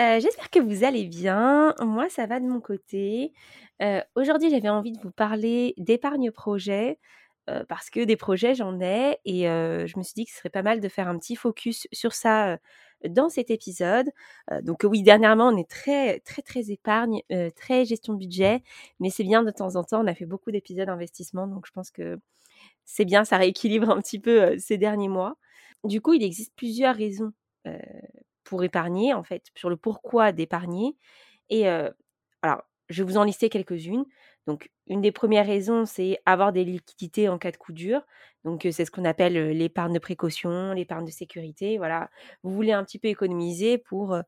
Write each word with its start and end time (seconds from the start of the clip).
Euh, 0.00 0.18
j'espère 0.18 0.48
que 0.50 0.60
vous 0.60 0.84
allez 0.84 1.04
bien. 1.06 1.74
Moi, 1.80 2.08
ça 2.08 2.26
va 2.26 2.40
de 2.40 2.46
mon 2.46 2.60
côté. 2.60 3.34
Euh, 3.82 4.00
aujourd'hui, 4.14 4.48
j'avais 4.50 4.70
envie 4.70 4.92
de 4.92 5.00
vous 5.02 5.10
parler 5.10 5.74
d'épargne 5.76 6.30
projet 6.30 6.98
euh, 7.50 7.64
parce 7.68 7.90
que 7.90 8.00
des 8.04 8.16
projets, 8.16 8.54
j'en 8.54 8.80
ai 8.80 9.18
et 9.26 9.42
je 9.42 9.98
me 9.98 10.02
suis 10.02 10.14
dit 10.14 10.24
que 10.24 10.30
ce 10.32 10.38
serait 10.38 10.48
pas 10.50 10.62
mal 10.62 10.80
de 10.80 10.88
faire 10.88 11.06
un 11.08 11.18
petit 11.18 11.36
focus 11.36 11.86
sur 11.92 12.14
ça 12.14 12.58
dans 13.08 13.28
cet 13.28 13.50
épisode. 13.50 14.08
donc 14.62 14.84
oui, 14.84 15.02
dernièrement, 15.02 15.48
on 15.48 15.56
est 15.56 15.68
très, 15.68 16.20
très, 16.20 16.42
très 16.42 16.70
épargne, 16.70 17.20
très 17.56 17.84
gestion 17.84 18.14
de 18.14 18.18
budget, 18.18 18.62
mais 19.00 19.10
c'est 19.10 19.24
bien 19.24 19.42
de 19.42 19.50
temps 19.50 19.76
en 19.76 19.84
temps. 19.84 20.02
On 20.02 20.06
a 20.06 20.14
fait 20.14 20.26
beaucoup 20.26 20.50
d'épisodes 20.50 20.88
investissement, 20.88 21.46
donc 21.46 21.66
je 21.66 21.72
pense 21.72 21.90
que 21.90 22.18
c'est 22.84 23.04
bien, 23.04 23.24
ça 23.24 23.36
rééquilibre 23.38 23.90
un 23.90 24.00
petit 24.00 24.20
peu 24.20 24.58
ces 24.58 24.78
derniers 24.78 25.08
mois. 25.08 25.36
Du 25.84 26.00
coup, 26.00 26.14
il 26.14 26.22
existe 26.24 26.54
plusieurs 26.56 26.96
raisons 26.96 27.32
pour 28.50 28.64
épargner, 28.64 29.14
en 29.14 29.22
fait, 29.22 29.44
sur 29.54 29.70
le 29.70 29.76
pourquoi 29.76 30.32
d'épargner. 30.32 30.96
Et 31.50 31.68
alors, 31.68 32.62
je 32.88 33.02
vais 33.02 33.08
vous 33.08 33.16
en 33.16 33.22
lister 33.22 33.48
quelques-unes. 33.48 34.04
Donc, 34.48 34.72
une 34.88 35.00
des 35.00 35.12
premières 35.12 35.46
raisons, 35.46 35.86
c'est 35.86 36.18
avoir 36.26 36.52
des 36.52 36.64
liquidités 36.64 37.28
en 37.28 37.38
cas 37.38 37.52
de 37.52 37.56
coup 37.56 37.72
dur. 37.72 38.02
Donc, 38.42 38.66
c'est 38.72 38.84
ce 38.84 38.90
qu'on 38.90 39.04
appelle 39.04 39.50
l'épargne 39.50 39.94
de 39.94 40.00
précaution, 40.00 40.72
l'épargne 40.72 41.04
de 41.04 41.12
sécurité. 41.12 41.78
Voilà, 41.78 42.10
vous 42.42 42.50
voulez 42.50 42.72
un 42.72 42.82
petit 42.82 42.98
peu 42.98 43.06
économiser 43.06 43.78
pour, 43.78 44.18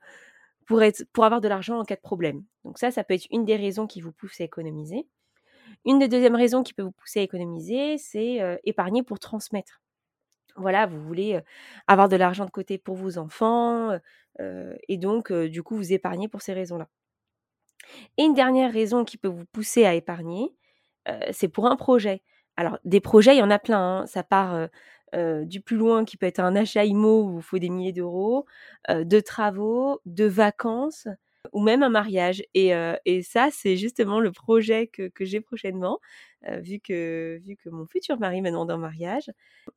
pour, 0.67 0.83
être, 0.85 1.05
pour 1.13 1.25
avoir 1.25 1.41
de 1.41 1.49
l'argent 1.49 1.81
en 1.81 1.85
cas 1.85 1.97
de 1.97 2.01
problème. 2.01 2.45
Donc, 2.65 2.79
ça, 2.79 2.93
ça 2.93 3.03
peut 3.03 3.15
être 3.15 3.27
une 3.33 3.45
des 3.45 3.57
raisons 3.57 3.89
qui 3.89 4.01
vous 4.01 4.13
pousse 4.13 4.41
à 4.41 4.45
économiser. 4.45 5.09
Une 5.85 5.99
des 5.99 6.07
deuxièmes 6.07 6.37
raisons 6.37 6.63
qui 6.63 6.75
peut 6.75 6.85
vous 6.85 6.93
pousser 6.93 7.19
à 7.19 7.23
économiser, 7.25 7.99
c'est 7.99 8.39
épargner 8.63 9.03
pour 9.03 9.19
transmettre 9.19 9.81
voilà, 10.57 10.87
vous 10.87 11.01
voulez 11.01 11.41
avoir 11.87 12.09
de 12.09 12.17
l'argent 12.17 12.45
de 12.45 12.51
côté 12.51 12.79
pour 12.79 12.97
vos 12.97 13.19
enfants, 13.19 13.99
et 14.89 14.97
donc, 14.97 15.33
du 15.33 15.63
coup, 15.63 15.77
vous 15.77 15.93
épargnez 15.93 16.29
pour 16.29 16.43
ces 16.43 16.53
raisons-là. 16.53 16.89
Et 18.17 18.23
une 18.23 18.35
dernière 18.35 18.73
raison 18.73 19.05
qui 19.05 19.19
peut 19.19 19.29
vous 19.29 19.45
pousser 19.47 19.85
à 19.85 19.95
épargner, 19.95 20.55
c'est 21.31 21.49
pour 21.49 21.67
un 21.67 21.77
projet. 21.77 22.23
Alors, 22.57 22.79
des 22.85 23.01
projets, 23.01 23.35
il 23.35 23.39
y 23.39 23.43
en 23.43 23.51
a 23.51 23.59
plein. 23.59 24.01
Hein. 24.01 24.07
Ça 24.07 24.23
part 24.23 24.69
du 25.15 25.61
plus 25.61 25.77
loin, 25.77 26.05
qui 26.05 26.17
peut 26.17 26.27
être 26.27 26.41
un 26.41 26.57
achat 26.57 26.85
IMO 26.85 27.25
où 27.25 27.37
il 27.39 27.43
faut 27.43 27.59
des 27.59 27.69
milliers 27.69 27.93
d'euros, 27.93 28.47
de 28.89 29.21
travaux, 29.21 30.01
de 30.07 30.25
vacances, 30.25 31.09
ou 31.53 31.61
même 31.63 31.83
un 31.83 31.91
mariage. 31.91 32.43
Et, 32.55 32.73
ça, 33.23 33.49
c'est 33.53 33.77
justement 33.77 34.21
le 34.21 34.33
projet 34.33 34.87
que, 34.89 35.11
j'ai 35.21 35.41
prochainement, 35.41 36.01
vu, 36.59 36.81
que, 36.81 37.39
vu 37.45 37.57
que 37.57 37.69
mon 37.69 37.87
futur 37.87 38.19
mari 38.19 38.43
m'a 38.43 38.51
demandé 38.51 38.73
un 38.73 38.79
mariage. 38.79 39.31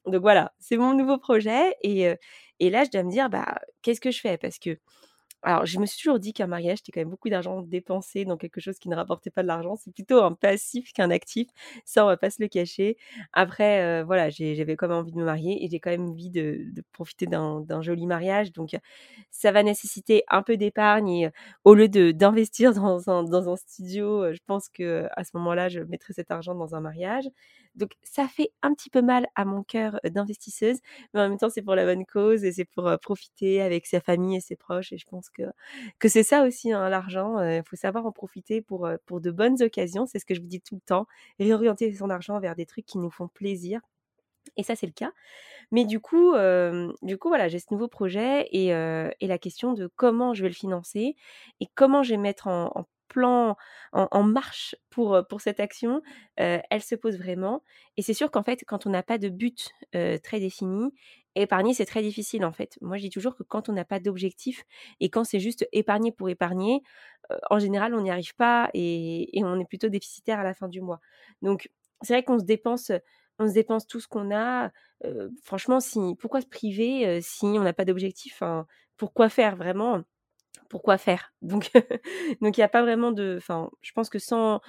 Donc 0.06 0.22
voilà, 0.22 0.54
c'est 0.60 0.78
mon 0.78 0.94
nouveau 0.96 1.18
projet. 1.18 1.76
Et, 1.82 2.12
et 2.60 2.70
là, 2.70 2.84
je 2.86 2.92
dois 2.92 3.04
me 3.04 3.12
dire, 3.12 3.30
bah, 3.30 3.60
qu'est-ce 3.82 4.02
que 4.02 4.12
je 4.12 4.20
fais? 4.20 4.38
Parce 4.38 4.60
que 4.60 4.78
alors, 5.46 5.66
je 5.68 5.80
me 5.80 5.86
suis 5.86 6.02
toujours 6.02 6.20
dit 6.20 6.34
qu'un 6.34 6.48
mariage, 6.48 6.80
c'était 6.80 6.92
quand 6.92 7.02
même 7.02 7.12
beaucoup 7.12 7.30
d'argent 7.30 7.62
dépensé 7.62 8.26
dans 8.26 8.36
quelque 8.36 8.60
chose 8.60 8.80
qui 8.80 8.90
ne 8.90 8.96
rapportait 8.96 9.30
pas 9.30 9.44
de 9.44 9.48
l'argent. 9.48 9.76
C'est 9.76 9.94
plutôt 9.94 10.24
un 10.24 10.34
passif 10.34 10.92
qu'un 10.92 11.12
actif. 11.12 11.48
Ça, 11.86 12.04
on 12.04 12.08
va 12.08 12.18
pas 12.18 12.32
se 12.32 12.42
le 12.42 12.48
cacher. 12.48 12.98
Après, 13.32 13.84
euh, 13.84 14.04
voilà, 14.04 14.32
j'avais 14.32 14.76
quand 14.76 14.88
même 14.88 14.98
envie 14.98 15.12
de 15.12 15.18
me 15.18 15.24
marier 15.24 15.64
et 15.64 15.70
j'ai 15.70 15.80
quand 15.80 15.92
même 15.92 16.10
envie 16.10 16.32
de, 16.32 16.66
profiter 16.94 17.28
d'un 17.28 17.82
joli 17.82 18.08
mariage. 18.08 18.54
Donc, 18.54 18.76
ça 19.30 19.52
va 19.52 19.62
nécessiter 19.62 20.24
un 20.30 20.42
peu 20.42 20.58
d'épargne. 20.58 21.10
Et 21.10 21.30
au 21.64 21.76
lieu 21.76 21.90
d'investir 21.90 22.74
dans 22.74 23.08
un, 23.10 23.56
studio, 23.56 24.34
je 24.34 24.40
pense 24.48 24.68
que 24.70 25.08
à 25.16 25.24
ce 25.24 25.32
moment-là, 25.38 25.70
je 25.70 25.80
mettrai 25.82 26.14
cet 26.14 26.32
argent 26.32 26.56
dans 26.56 26.74
un 26.74 26.82
mariage. 26.82 27.26
Donc 27.76 27.92
ça 28.04 28.28
fait 28.28 28.52
un 28.62 28.74
petit 28.74 28.90
peu 28.90 29.02
mal 29.02 29.28
à 29.36 29.46
mon 29.46 29.64
cœur 29.64 30.00
d'investisseuse, 30.04 30.80
mais 31.14 31.22
en 31.22 31.30
même 31.30 31.38
temps 31.38 31.50
c'est 31.50 31.62
pour 31.62 31.76
la 31.76 31.86
bonne 31.86 32.06
cause 32.06 32.44
et 32.44 32.52
c'est 32.52 32.66
pour 32.66 32.90
profiter 33.02 33.62
avec 33.62 33.86
sa 33.86 34.00
famille 34.00 34.38
et 34.38 34.42
ses 34.42 34.56
proches. 34.56 34.94
Et 34.94 34.98
je 34.98 35.06
pense 35.06 35.30
que, 35.30 35.44
que 36.00 36.08
c'est 36.10 36.24
ça 36.24 36.44
aussi 36.44 36.72
hein, 36.72 36.90
l'argent. 36.90 37.40
Il 37.42 37.64
faut 37.66 37.76
savoir 37.76 38.06
en 38.06 38.12
profiter 38.12 38.62
pour, 38.62 38.90
pour 39.06 39.22
de 39.22 39.32
bonnes 39.32 39.62
occasions. 39.62 40.06
C'est 40.06 40.20
ce 40.20 40.26
que 40.26 40.36
je 40.36 40.42
vous 40.42 40.48
dis 40.48 40.62
tout 40.62 40.76
le 40.76 40.82
temps. 40.82 41.08
Réorienter 41.40 41.94
son 41.94 42.10
argent 42.10 42.40
vers 42.40 42.56
des 42.56 42.66
trucs 42.66 42.86
qui 42.86 42.98
nous 42.98 43.12
font 43.12 43.28
plaisir. 43.28 43.82
Et 44.58 44.64
ça, 44.64 44.76
c'est 44.76 44.86
le 44.86 44.94
cas. 44.94 45.12
Mais 45.72 45.86
du 45.86 46.00
coup, 46.00 46.34
du 47.02 47.18
coup 47.18 47.28
voilà, 47.30 47.48
j'ai 47.48 47.60
ce 47.60 47.68
nouveau 47.72 47.88
projet 47.88 48.48
et, 48.52 48.68
et, 48.68 49.28
la 49.28 49.38
question 49.38 49.74
de 49.74 49.88
comment 49.96 50.34
je 50.34 50.44
vais 50.44 50.50
le 50.50 50.56
financer 50.56 51.16
et 51.60 51.68
comment 51.76 52.04
je 52.04 52.12
vais 52.12 52.18
mettre 52.18 52.48
en, 52.48 52.72
en 52.76 52.86
plan 53.08 53.56
en, 53.94 54.24
marche 54.24 54.76
pour, 54.90 55.22
pour 55.30 55.42
cette 55.42 55.60
action, 55.60 56.02
elle 56.38 56.82
se 56.82 56.96
pose 56.96 57.18
vraiment. 57.18 57.64
Et 57.98 58.02
c'est 58.02 58.14
sûr 58.14 58.32
qu'en 58.32 58.44
fait, 58.44 58.64
quand 58.68 58.86
on 58.86 58.90
n'a 58.90 59.04
pas 59.04 59.18
de 59.18 59.30
but 59.30 59.72
très 60.24 60.40
défini, 60.40 60.94
épargner, 61.36 61.74
c'est 61.74 61.86
très 61.86 62.02
difficile 62.02 62.46
en 62.46 62.52
fait. 62.52 62.78
Moi, 62.82 62.98
je 62.98 63.04
dis 63.04 63.10
toujours 63.10 63.36
que 63.36 63.44
quand 63.44 63.70
on 63.70 63.74
n'a 63.74 63.86
pas 63.86 64.00
d'objectif 64.00 64.66
et 65.00 65.10
quand 65.10 65.24
c'est 65.24 65.40
juste 65.40 65.68
épargner 65.72 66.12
pour 66.12 66.30
épargner, 66.30 66.82
en 67.50 67.60
général, 67.60 67.94
on 67.96 68.02
n'y 68.02 68.12
arrive 68.12 68.36
pas 68.36 68.70
et, 68.74 69.30
on 69.44 69.60
est 69.60 69.66
plutôt 69.66 69.90
déficitaire 69.90 70.40
à 70.40 70.44
la 70.44 70.54
fin 70.54 70.68
du 70.68 70.82
mois. 70.82 71.00
Donc, 71.42 71.70
c'est 72.02 72.14
vrai 72.14 72.24
qu'on 72.24 72.40
se 72.40 72.46
dépense, 72.46 72.92
on 73.40 73.48
se 73.48 73.54
dépense 73.54 73.88
tout 73.88 74.00
ce 74.00 74.08
qu'on 74.08 74.36
a. 74.36 74.72
franchement, 75.44 75.80
si, 75.80 76.00
pourquoi 76.20 76.42
se 76.42 76.48
priver 76.48 77.22
si 77.22 77.46
on 77.46 77.64
n'a 77.64 77.74
pas 77.74 77.86
d'objectif 77.86 78.44
Pourquoi 78.98 79.30
faire 79.30 79.56
vraiment? 79.56 80.04
Pourquoi 80.76 80.98
faire? 80.98 81.34
Donc, 81.42 81.72
donc 82.42 82.58
il 82.58 82.60
n'y 82.60 82.64
a 82.64 82.68
pas 82.68 82.82
vraiment 82.82 83.12
de. 83.14 83.36
Enfin, 83.38 83.70
je 83.82 83.92
pense 83.94 84.10
que 84.10 84.20
sans, 84.20 84.60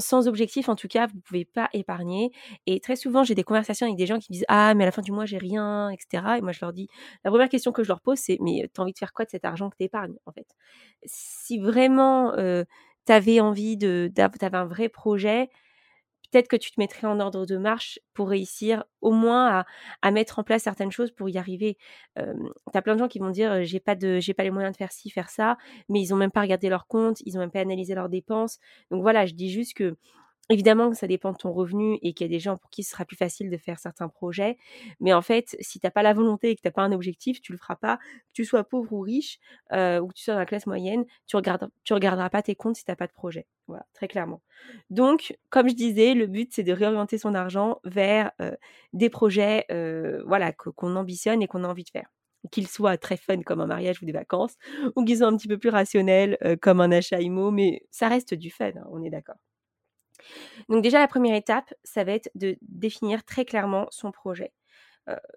sans, 0.00 0.26
objectif, 0.28 0.68
en 0.68 0.74
tout 0.74 0.88
cas, 0.88 1.06
vous 1.06 1.16
ne 1.16 1.20
pouvez 1.20 1.44
pas 1.44 1.68
épargner. 1.72 2.32
Et 2.66 2.80
très 2.80 2.96
souvent, 2.96 3.22
j'ai 3.24 3.34
des 3.36 3.44
conversations 3.44 3.86
avec 3.86 3.96
des 3.96 4.06
gens 4.06 4.18
qui 4.18 4.32
disent 4.32 4.44
Ah, 4.48 4.74
mais 4.74 4.84
à 4.84 4.86
la 4.86 4.92
fin 4.92 5.02
du 5.02 5.12
mois, 5.12 5.26
j'ai 5.26 5.38
rien, 5.38 5.90
etc. 5.90 6.38
Et 6.38 6.40
moi, 6.40 6.52
je 6.52 6.58
leur 6.60 6.72
dis 6.72 6.88
La 7.24 7.30
première 7.30 7.48
question 7.48 7.70
que 7.72 7.84
je 7.84 7.88
leur 7.88 8.00
pose, 8.00 8.18
c'est 8.18 8.38
Mais 8.40 8.68
tu 8.74 8.80
as 8.80 8.82
envie 8.82 8.92
de 8.92 8.98
faire 8.98 9.12
quoi 9.12 9.24
de 9.24 9.30
cet 9.30 9.44
argent 9.44 9.70
que 9.70 9.76
tu 9.76 9.84
épargnes, 9.84 10.16
en 10.26 10.32
fait? 10.32 10.46
Si 11.04 11.58
vraiment 11.58 12.32
tu 13.06 13.12
avais 13.12 13.40
envie 13.40 13.76
de. 13.76 14.10
Un 14.52 14.64
vrai 14.66 14.88
projet, 14.88 15.48
peut-être 16.30 16.48
que 16.48 16.56
tu 16.56 16.70
te 16.70 16.80
mettrais 16.80 17.06
en 17.06 17.20
ordre 17.20 17.46
de 17.46 17.56
marche 17.56 17.98
pour 18.12 18.28
réussir 18.28 18.84
au 19.00 19.12
moins 19.12 19.64
à, 20.02 20.10
mettre 20.10 20.38
en 20.38 20.44
place 20.44 20.62
certaines 20.62 20.92
choses 20.92 21.10
pour 21.10 21.28
y 21.28 21.38
arriver. 21.38 21.76
tu 22.16 22.22
as 22.74 22.82
plein 22.82 22.94
de 22.94 22.98
gens 23.00 23.08
qui 23.08 23.18
vont 23.18 23.30
dire 23.30 23.64
j'ai 23.64 23.80
pas 23.80 23.94
de 23.94 24.20
j'ai 24.20 24.34
pas 24.34 24.44
les 24.44 24.50
moyens 24.50 24.72
de 24.72 24.76
faire 24.76 24.92
ci, 24.92 25.10
faire 25.10 25.30
ça, 25.30 25.56
mais 25.88 26.00
ils 26.00 26.14
ont 26.14 26.16
même 26.16 26.30
pas 26.30 26.40
regardé 26.40 26.68
leur 26.68 26.86
compte, 26.86 27.20
ils 27.24 27.36
ont 27.36 27.40
même 27.40 27.50
pas 27.50 27.60
analysé 27.60 27.94
leurs 27.94 28.08
dépenses. 28.08 28.58
Donc 28.90 29.02
voilà, 29.02 29.26
je 29.26 29.34
dis 29.34 29.50
juste 29.50 29.74
que 29.74 29.96
Évidemment 30.50 30.90
que 30.90 30.96
ça 30.96 31.06
dépend 31.06 31.32
de 31.32 31.38
ton 31.38 31.52
revenu 31.52 31.98
et 32.02 32.12
qu'il 32.12 32.26
y 32.26 32.30
a 32.30 32.32
des 32.34 32.38
gens 32.38 32.58
pour 32.58 32.68
qui 32.68 32.82
ce 32.82 32.90
sera 32.90 33.06
plus 33.06 33.16
facile 33.16 33.48
de 33.50 33.56
faire 33.56 33.78
certains 33.78 34.08
projets. 34.08 34.58
Mais 35.00 35.14
en 35.14 35.22
fait, 35.22 35.56
si 35.60 35.80
tu 35.80 35.86
n'as 35.86 35.90
pas 35.90 36.02
la 36.02 36.12
volonté 36.12 36.50
et 36.50 36.56
que 36.56 36.60
tu 36.60 36.66
n'as 36.68 36.72
pas 36.72 36.82
un 36.82 36.92
objectif, 36.92 37.40
tu 37.40 37.52
ne 37.52 37.54
le 37.56 37.58
feras 37.60 37.76
pas. 37.76 37.96
Que 37.96 38.02
tu 38.34 38.44
sois 38.44 38.62
pauvre 38.62 38.92
ou 38.92 39.00
riche 39.00 39.38
ou 39.72 39.74
que 40.08 40.12
tu 40.14 40.22
sois 40.24 40.34
dans 40.34 40.40
la 40.40 40.46
classe 40.46 40.66
moyenne, 40.66 41.04
tu 41.26 41.36
ne 41.36 41.42
tu 41.84 41.94
regarderas 41.94 42.28
pas 42.28 42.42
tes 42.42 42.54
comptes 42.54 42.76
si 42.76 42.84
tu 42.84 42.90
n'as 42.90 42.96
pas 42.96 43.06
de 43.06 43.12
projet. 43.12 43.46
Voilà, 43.68 43.86
très 43.94 44.06
clairement. 44.06 44.42
Donc, 44.90 45.34
comme 45.48 45.68
je 45.70 45.74
disais, 45.74 46.12
le 46.12 46.26
but, 46.26 46.52
c'est 46.52 46.62
de 46.62 46.72
réorienter 46.72 47.16
son 47.16 47.34
argent 47.34 47.80
vers 47.84 48.30
des 48.92 49.08
projets 49.08 49.64
voilà, 50.26 50.52
qu'on 50.52 50.96
ambitionne 50.96 51.40
et 51.42 51.46
qu'on 51.46 51.64
a 51.64 51.68
envie 51.68 51.84
de 51.84 51.90
faire 51.90 52.08
qu'ils 52.50 52.68
soient 52.68 52.98
très 52.98 53.16
fun 53.16 53.40
comme 53.40 53.62
un 53.62 53.66
mariage 53.66 54.02
ou 54.02 54.04
des 54.04 54.12
vacances, 54.12 54.56
ou 54.96 55.04
qu'ils 55.06 55.16
soient 55.18 55.28
un 55.28 55.36
petit 55.38 55.48
peu 55.48 55.56
plus 55.56 55.70
rationnels 55.70 56.36
comme 56.60 56.82
un 56.82 56.92
achat 56.92 57.18
IMO, 57.22 57.50
mais 57.50 57.86
ça 57.90 58.06
reste 58.08 58.34
du 58.34 58.50
fun, 58.50 58.68
hein, 58.76 58.84
on 58.90 59.02
est 59.02 59.08
d'accord. 59.08 59.36
Donc 60.68 60.82
déjà, 60.82 60.98
la 60.98 61.08
première 61.08 61.34
étape, 61.34 61.72
ça 61.84 62.04
va 62.04 62.12
être 62.12 62.30
de 62.34 62.56
définir 62.62 63.24
très 63.24 63.44
clairement 63.44 63.86
son 63.90 64.12
projet. 64.12 64.52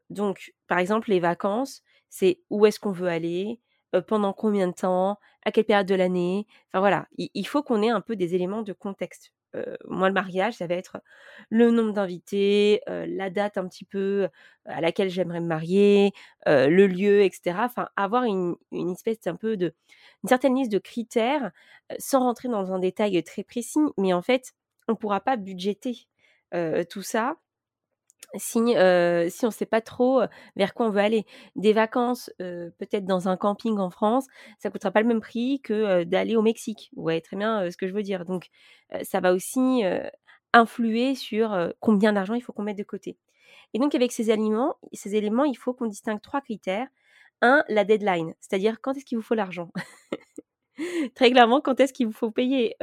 donc, 0.09 0.53
par 0.67 0.79
exemple, 0.79 1.09
les 1.09 1.19
vacances, 1.19 1.83
c'est 2.09 2.41
où 2.49 2.65
est-ce 2.65 2.79
qu'on 2.79 2.91
veut 2.91 3.09
aller, 3.09 3.59
pendant 4.07 4.33
combien 4.33 4.67
de 4.67 4.73
temps, 4.73 5.19
à 5.43 5.51
quelle 5.51 5.65
période 5.65 5.87
de 5.87 5.95
l'année. 5.95 6.47
Enfin 6.69 6.79
voilà, 6.79 7.07
il, 7.17 7.47
faut 7.47 7.63
qu'on 7.63 7.81
ait 7.81 7.89
un 7.89 8.01
peu 8.01 8.15
des 8.15 8.35
éléments 8.35 8.61
de 8.61 8.73
contexte. 8.73 9.33
moi, 9.85 10.07
le 10.09 10.13
mariage, 10.13 10.55
ça 10.55 10.67
va 10.67 10.75
être 10.75 11.01
le 11.49 11.71
nombre 11.71 11.93
d'invités, 11.93 12.81
la 12.87 13.29
date 13.29 13.57
un 13.57 13.67
petit 13.67 13.85
peu 13.85 14.29
à 14.65 14.81
laquelle 14.81 15.09
j'aimerais 15.09 15.41
me 15.41 15.47
marier, 15.47 16.11
le 16.45 16.87
lieu, 16.87 17.21
etc. 17.23 17.57
Enfin, 17.59 17.89
avoir 17.95 18.23
une, 18.23 18.55
une 18.71 18.91
espèce 18.91 19.25
un 19.27 19.35
peu 19.35 19.57
de, 19.57 19.73
une 20.23 20.29
certaine 20.29 20.55
liste 20.55 20.71
de 20.71 20.79
critères, 20.79 21.51
sans 21.99 22.19
rentrer 22.19 22.49
dans 22.49 22.71
un 22.73 22.79
détail 22.79 23.21
très 23.23 23.43
précis, 23.43 23.79
mais 23.97 24.13
en 24.13 24.21
fait, 24.21 24.53
on 24.87 24.93
ne 24.93 24.97
pourra 24.97 25.19
pas 25.21 25.37
budgéter 25.37 26.07
tout 26.89 27.01
ça 27.01 27.37
si, 28.35 28.59
on 28.59 28.71
ne 28.71 29.51
sait 29.51 29.65
pas 29.65 29.81
trop 29.81 30.21
vers 30.55 30.73
quoi 30.73 30.87
on 30.87 30.89
veut 30.89 31.01
aller. 31.01 31.25
Des 31.55 31.73
vacances, 31.73 32.31
peut-être 32.37 33.05
dans 33.05 33.29
un 33.29 33.37
camping 33.37 33.77
en 33.77 33.89
France, 33.89 34.27
ça 34.59 34.69
coûtera 34.69 34.91
pas 34.91 35.01
le 35.01 35.07
même 35.07 35.21
prix 35.21 35.61
que 35.61 36.03
d'aller 36.03 36.35
au 36.35 36.41
Mexique. 36.41 36.91
Vous 36.95 37.03
voyez 37.03 37.21
très 37.21 37.37
bien 37.37 37.69
ce 37.71 37.77
que 37.77 37.87
je 37.87 37.93
veux 37.93 38.03
dire. 38.03 38.25
Donc, 38.25 38.47
ça 39.03 39.19
va 39.19 39.33
aussi 39.33 39.83
influer 40.53 41.15
sur 41.15 41.73
combien 41.79 42.13
d'argent 42.13 42.33
il 42.33 42.41
faut 42.41 42.53
qu'on 42.53 42.63
mette 42.63 42.77
de 42.77 42.83
côté. 42.83 43.17
Et 43.73 43.79
donc, 43.79 43.95
avec 43.95 44.11
ces, 44.11 44.29
aliments, 44.29 44.75
ces 44.93 45.15
éléments, 45.15 45.45
il 45.45 45.55
faut 45.55 45.73
qu'on 45.73 45.87
distingue 45.87 46.21
trois 46.21 46.41
critères. 46.41 46.87
Un, 47.41 47.63
la 47.69 47.83
deadline, 47.83 48.33
c'est-à-dire 48.39 48.81
quand 48.81 48.97
est-ce 48.97 49.05
qu'il 49.05 49.17
vous 49.17 49.23
faut 49.23 49.35
l'argent 49.35 49.69
Très 51.15 51.31
clairement, 51.31 51.61
quand 51.61 51.79
est-ce 51.79 51.93
qu'il 51.93 52.07
vous 52.07 52.13
faut 52.13 52.31
payer? 52.31 52.75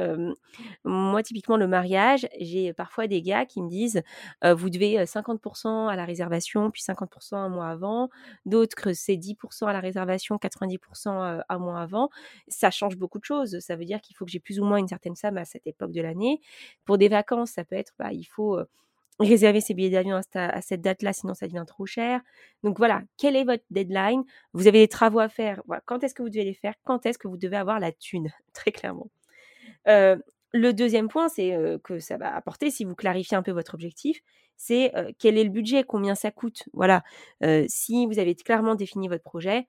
Moi, 0.85 1.23
typiquement, 1.23 1.57
le 1.57 1.67
mariage, 1.69 2.27
j'ai 2.41 2.73
parfois 2.73 3.07
des 3.07 3.23
gars 3.23 3.47
qui 3.47 3.63
me 3.63 3.69
disent 3.69 4.03
vous 4.43 4.71
devez 4.71 5.05
50% 5.07 5.89
à 5.89 5.97
la 5.97 6.05
réservation, 6.05 6.71
puis 6.71 6.83
50% 6.83 7.37
un 7.37 7.49
mois 7.49 7.69
avant. 7.69 8.11
D'autres 8.47 8.77
que 8.77 8.93
c'est 8.93 9.17
10% 9.17 9.67
à 9.67 9.73
la 9.73 9.81
réservation, 9.81 10.37
90% 10.37 11.43
un 11.49 11.59
mois 11.59 11.81
avant. 11.81 12.11
Ça 12.49 12.71
change 12.71 12.97
beaucoup 12.97 13.19
de 13.19 13.25
choses. 13.25 13.59
Ça 13.61 13.77
veut 13.77 13.85
dire 13.85 14.01
qu'il 14.01 14.17
faut 14.17 14.25
que 14.25 14.31
j'ai 14.31 14.41
plus 14.41 14.61
ou 14.61 14.65
moins 14.65 14.79
une 14.79 14.89
certaine 14.89 15.17
somme 15.17 15.39
à 15.39 15.45
cette 15.45 15.67
époque 15.67 15.93
de 15.93 16.03
l'année. 16.03 16.41
Pour 16.85 16.99
des 16.99 17.09
vacances, 17.09 17.53
ça 17.53 17.65
peut 17.65 17.77
être 17.77 17.93
bah, 17.99 18.13
il 18.13 18.25
faut 18.25 18.59
réserver 19.21 19.61
ses 19.61 19.75
billets 19.75 19.91
d'avion 19.91 20.21
à, 20.35 20.61
cette 20.61 20.81
date-là, 20.81 21.13
sinon 21.13 21.35
ça 21.35 21.47
devient 21.47 21.65
trop 21.67 21.87
cher. 21.87 22.21
Donc 22.63 22.79
voilà, 22.79 23.03
quelle 23.17 23.37
est 23.37 23.45
votre 23.45 23.65
deadline? 23.71 24.25
Vous 24.53 24.67
avez 24.67 24.81
des 24.81 24.89
travaux 24.89 25.21
à 25.21 25.29
faire. 25.29 25.63
Quand 25.87 26.03
est-ce 26.03 26.15
que 26.15 26.23
vous 26.23 26.31
devez 26.31 26.45
les 26.45 26.55
faire? 26.55 26.75
Quand 26.85 27.07
est-ce 27.07 27.19
que 27.19 27.29
vous 27.29 27.37
devez 27.37 27.57
avoir 27.57 27.81
la 27.81 27.93
thune? 27.93 28.33
Très 28.53 28.73
clairement. 28.73 29.11
Euh, 29.89 30.17
le 30.53 30.73
deuxième 30.73 31.09
point, 31.09 31.29
c'est 31.29 31.55
euh, 31.55 31.79
que 31.79 31.99
ça 31.99 32.17
va 32.17 32.35
apporter, 32.35 32.71
si 32.71 32.85
vous 32.85 32.95
clarifiez 32.95 33.37
un 33.37 33.43
peu 33.43 33.53
votre 33.53 33.75
objectif, 33.75 34.21
c'est 34.57 34.95
euh, 34.97 35.11
quel 35.19 35.37
est 35.37 35.45
le 35.45 35.51
budget, 35.51 35.85
combien 35.85 36.15
ça 36.15 36.31
coûte? 36.31 36.65
Voilà. 36.73 37.03
si 37.69 38.07
vous 38.07 38.19
avez 38.19 38.35
clairement 38.35 38.75
défini 38.75 39.09
votre 39.09 39.25
projet, 39.25 39.69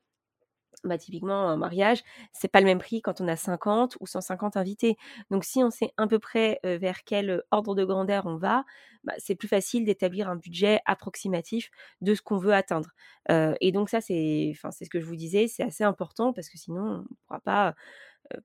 bah, 0.84 0.98
typiquement, 0.98 1.50
un 1.50 1.58
mariage, 1.58 2.04
c'est 2.34 2.48
pas 2.48 2.60
le 2.60 2.66
même 2.66 2.80
prix 2.80 3.02
quand 3.02 3.22
on 3.22 3.28
a 3.28 3.36
50 3.36 3.98
ou 4.00 4.08
150 4.08 4.58
invités. 4.58 4.98
Donc, 5.32 5.44
si 5.46 5.64
on 5.64 5.70
sait 5.70 5.92
à 5.98 6.08
peu 6.08 6.20
près 6.20 6.60
vers 6.64 7.04
quel 7.04 7.44
ordre 7.52 7.76
de 7.76 7.84
grandeur 7.86 8.26
on 8.26 8.36
va, 8.38 8.64
bah, 9.04 9.14
c'est 9.18 9.36
plus 9.36 9.48
facile 9.48 9.86
d'établir 9.86 10.30
un 10.30 10.36
budget 10.36 10.80
approximatif 10.86 11.70
de 12.02 12.14
ce 12.16 12.22
qu'on 12.22 12.38
veut 12.38 12.54
atteindre. 12.54 12.90
et 13.30 13.72
donc, 13.72 13.90
ça, 13.90 14.02
c'est, 14.02 14.54
c'est 14.72 14.86
ce 14.86 14.90
que 14.90 15.00
je 15.00 15.06
vous 15.06 15.16
disais, 15.16 15.48
c'est 15.48 15.64
assez 15.64 15.84
important 15.84 16.34
parce 16.34 16.50
que 16.50 16.58
sinon, 16.58 16.82
on 16.82 16.98
ne 17.00 17.04
pourra 17.28 17.40
pas 17.40 17.76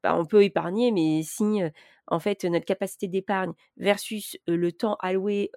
bah, 0.03 0.15
on 0.17 0.27
peut 0.27 0.45
épargner, 0.45 0.93
mais 0.93 1.23
si 1.23 1.61
en 2.11 2.21
fait 2.21 2.45
notre 2.45 2.67
capacité 2.67 3.09
d'épargne 3.09 3.53
versus 3.77 4.37
le 4.47 4.73
temps 4.73 4.97
alloué, 5.01 5.51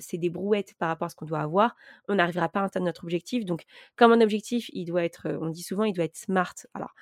c'est 0.00 0.18
des 0.18 0.30
brouettes 0.30 0.74
par 0.78 0.88
rapport 0.88 1.06
à 1.06 1.08
ce 1.08 1.16
qu'on 1.16 1.26
doit 1.26 1.40
avoir, 1.40 1.76
on 2.08 2.16
n'arrivera 2.16 2.48
pas 2.48 2.60
à 2.60 2.64
atteindre 2.64 2.86
notre 2.86 3.04
objectif. 3.04 3.44
Donc, 3.44 3.64
comme 3.96 4.12
un 4.12 4.20
objectif, 4.20 4.68
il 4.72 4.84
doit 4.84 5.04
être, 5.04 5.28
on 5.40 5.48
dit 5.48 5.62
souvent, 5.62 5.84
il 5.84 5.92
doit 5.92 6.04
être 6.04 6.16
smart. 6.16 6.54
Alors, 6.74 6.94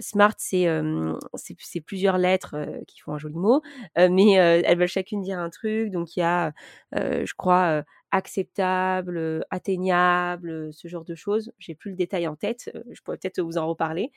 smart, 0.00 0.34
c'est 0.38 1.80
plusieurs 1.84 2.18
lettres 2.18 2.56
qui 2.86 3.00
font 3.00 3.14
un 3.14 3.18
joli 3.18 3.36
mot, 3.36 3.62
mais 3.96 4.32
elles 4.32 4.78
veulent 4.78 4.86
chacune 4.88 5.22
dire 5.22 5.38
un 5.38 5.50
truc. 5.50 5.90
Donc, 5.90 6.16
il 6.16 6.20
y 6.20 6.22
a, 6.22 6.52
je 6.94 7.34
crois, 7.34 7.82
acceptable, 8.14 9.42
atteignable, 9.48 10.70
ce 10.74 10.86
genre 10.86 11.04
de 11.04 11.14
choses. 11.14 11.50
J'ai 11.58 11.74
plus 11.74 11.92
le 11.92 11.96
détail 11.96 12.28
en 12.28 12.36
tête, 12.36 12.70
je 12.90 13.00
pourrais 13.00 13.16
peut-être 13.16 13.40
vous 13.40 13.56
en 13.56 13.66
reparler. 13.66 14.12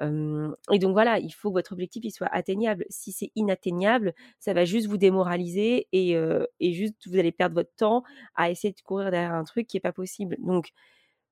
et 0.00 0.78
donc 0.78 0.92
voilà, 0.92 1.18
il 1.18 1.32
faut 1.32 1.50
que 1.50 1.54
votre 1.58 1.72
objectif 1.72 2.04
il 2.04 2.12
soit 2.12 2.28
atteignable. 2.32 2.84
Si 2.88 3.10
c'est 3.10 3.32
inatteignable, 3.34 3.71
ça 4.38 4.52
va 4.54 4.64
juste 4.64 4.86
vous 4.86 4.98
démoraliser 4.98 5.88
et, 5.92 6.16
juste 6.60 7.08
vous 7.08 7.18
allez 7.18 7.32
perdre 7.32 7.54
votre 7.54 7.74
temps 7.76 8.02
à 8.34 8.50
essayer 8.50 8.72
de 8.72 8.80
courir 8.80 9.10
derrière 9.10 9.34
un 9.34 9.44
truc 9.44 9.66
qui 9.66 9.76
est 9.76 9.80
pas 9.80 9.92
possible. 9.92 10.36
Donc 10.40 10.70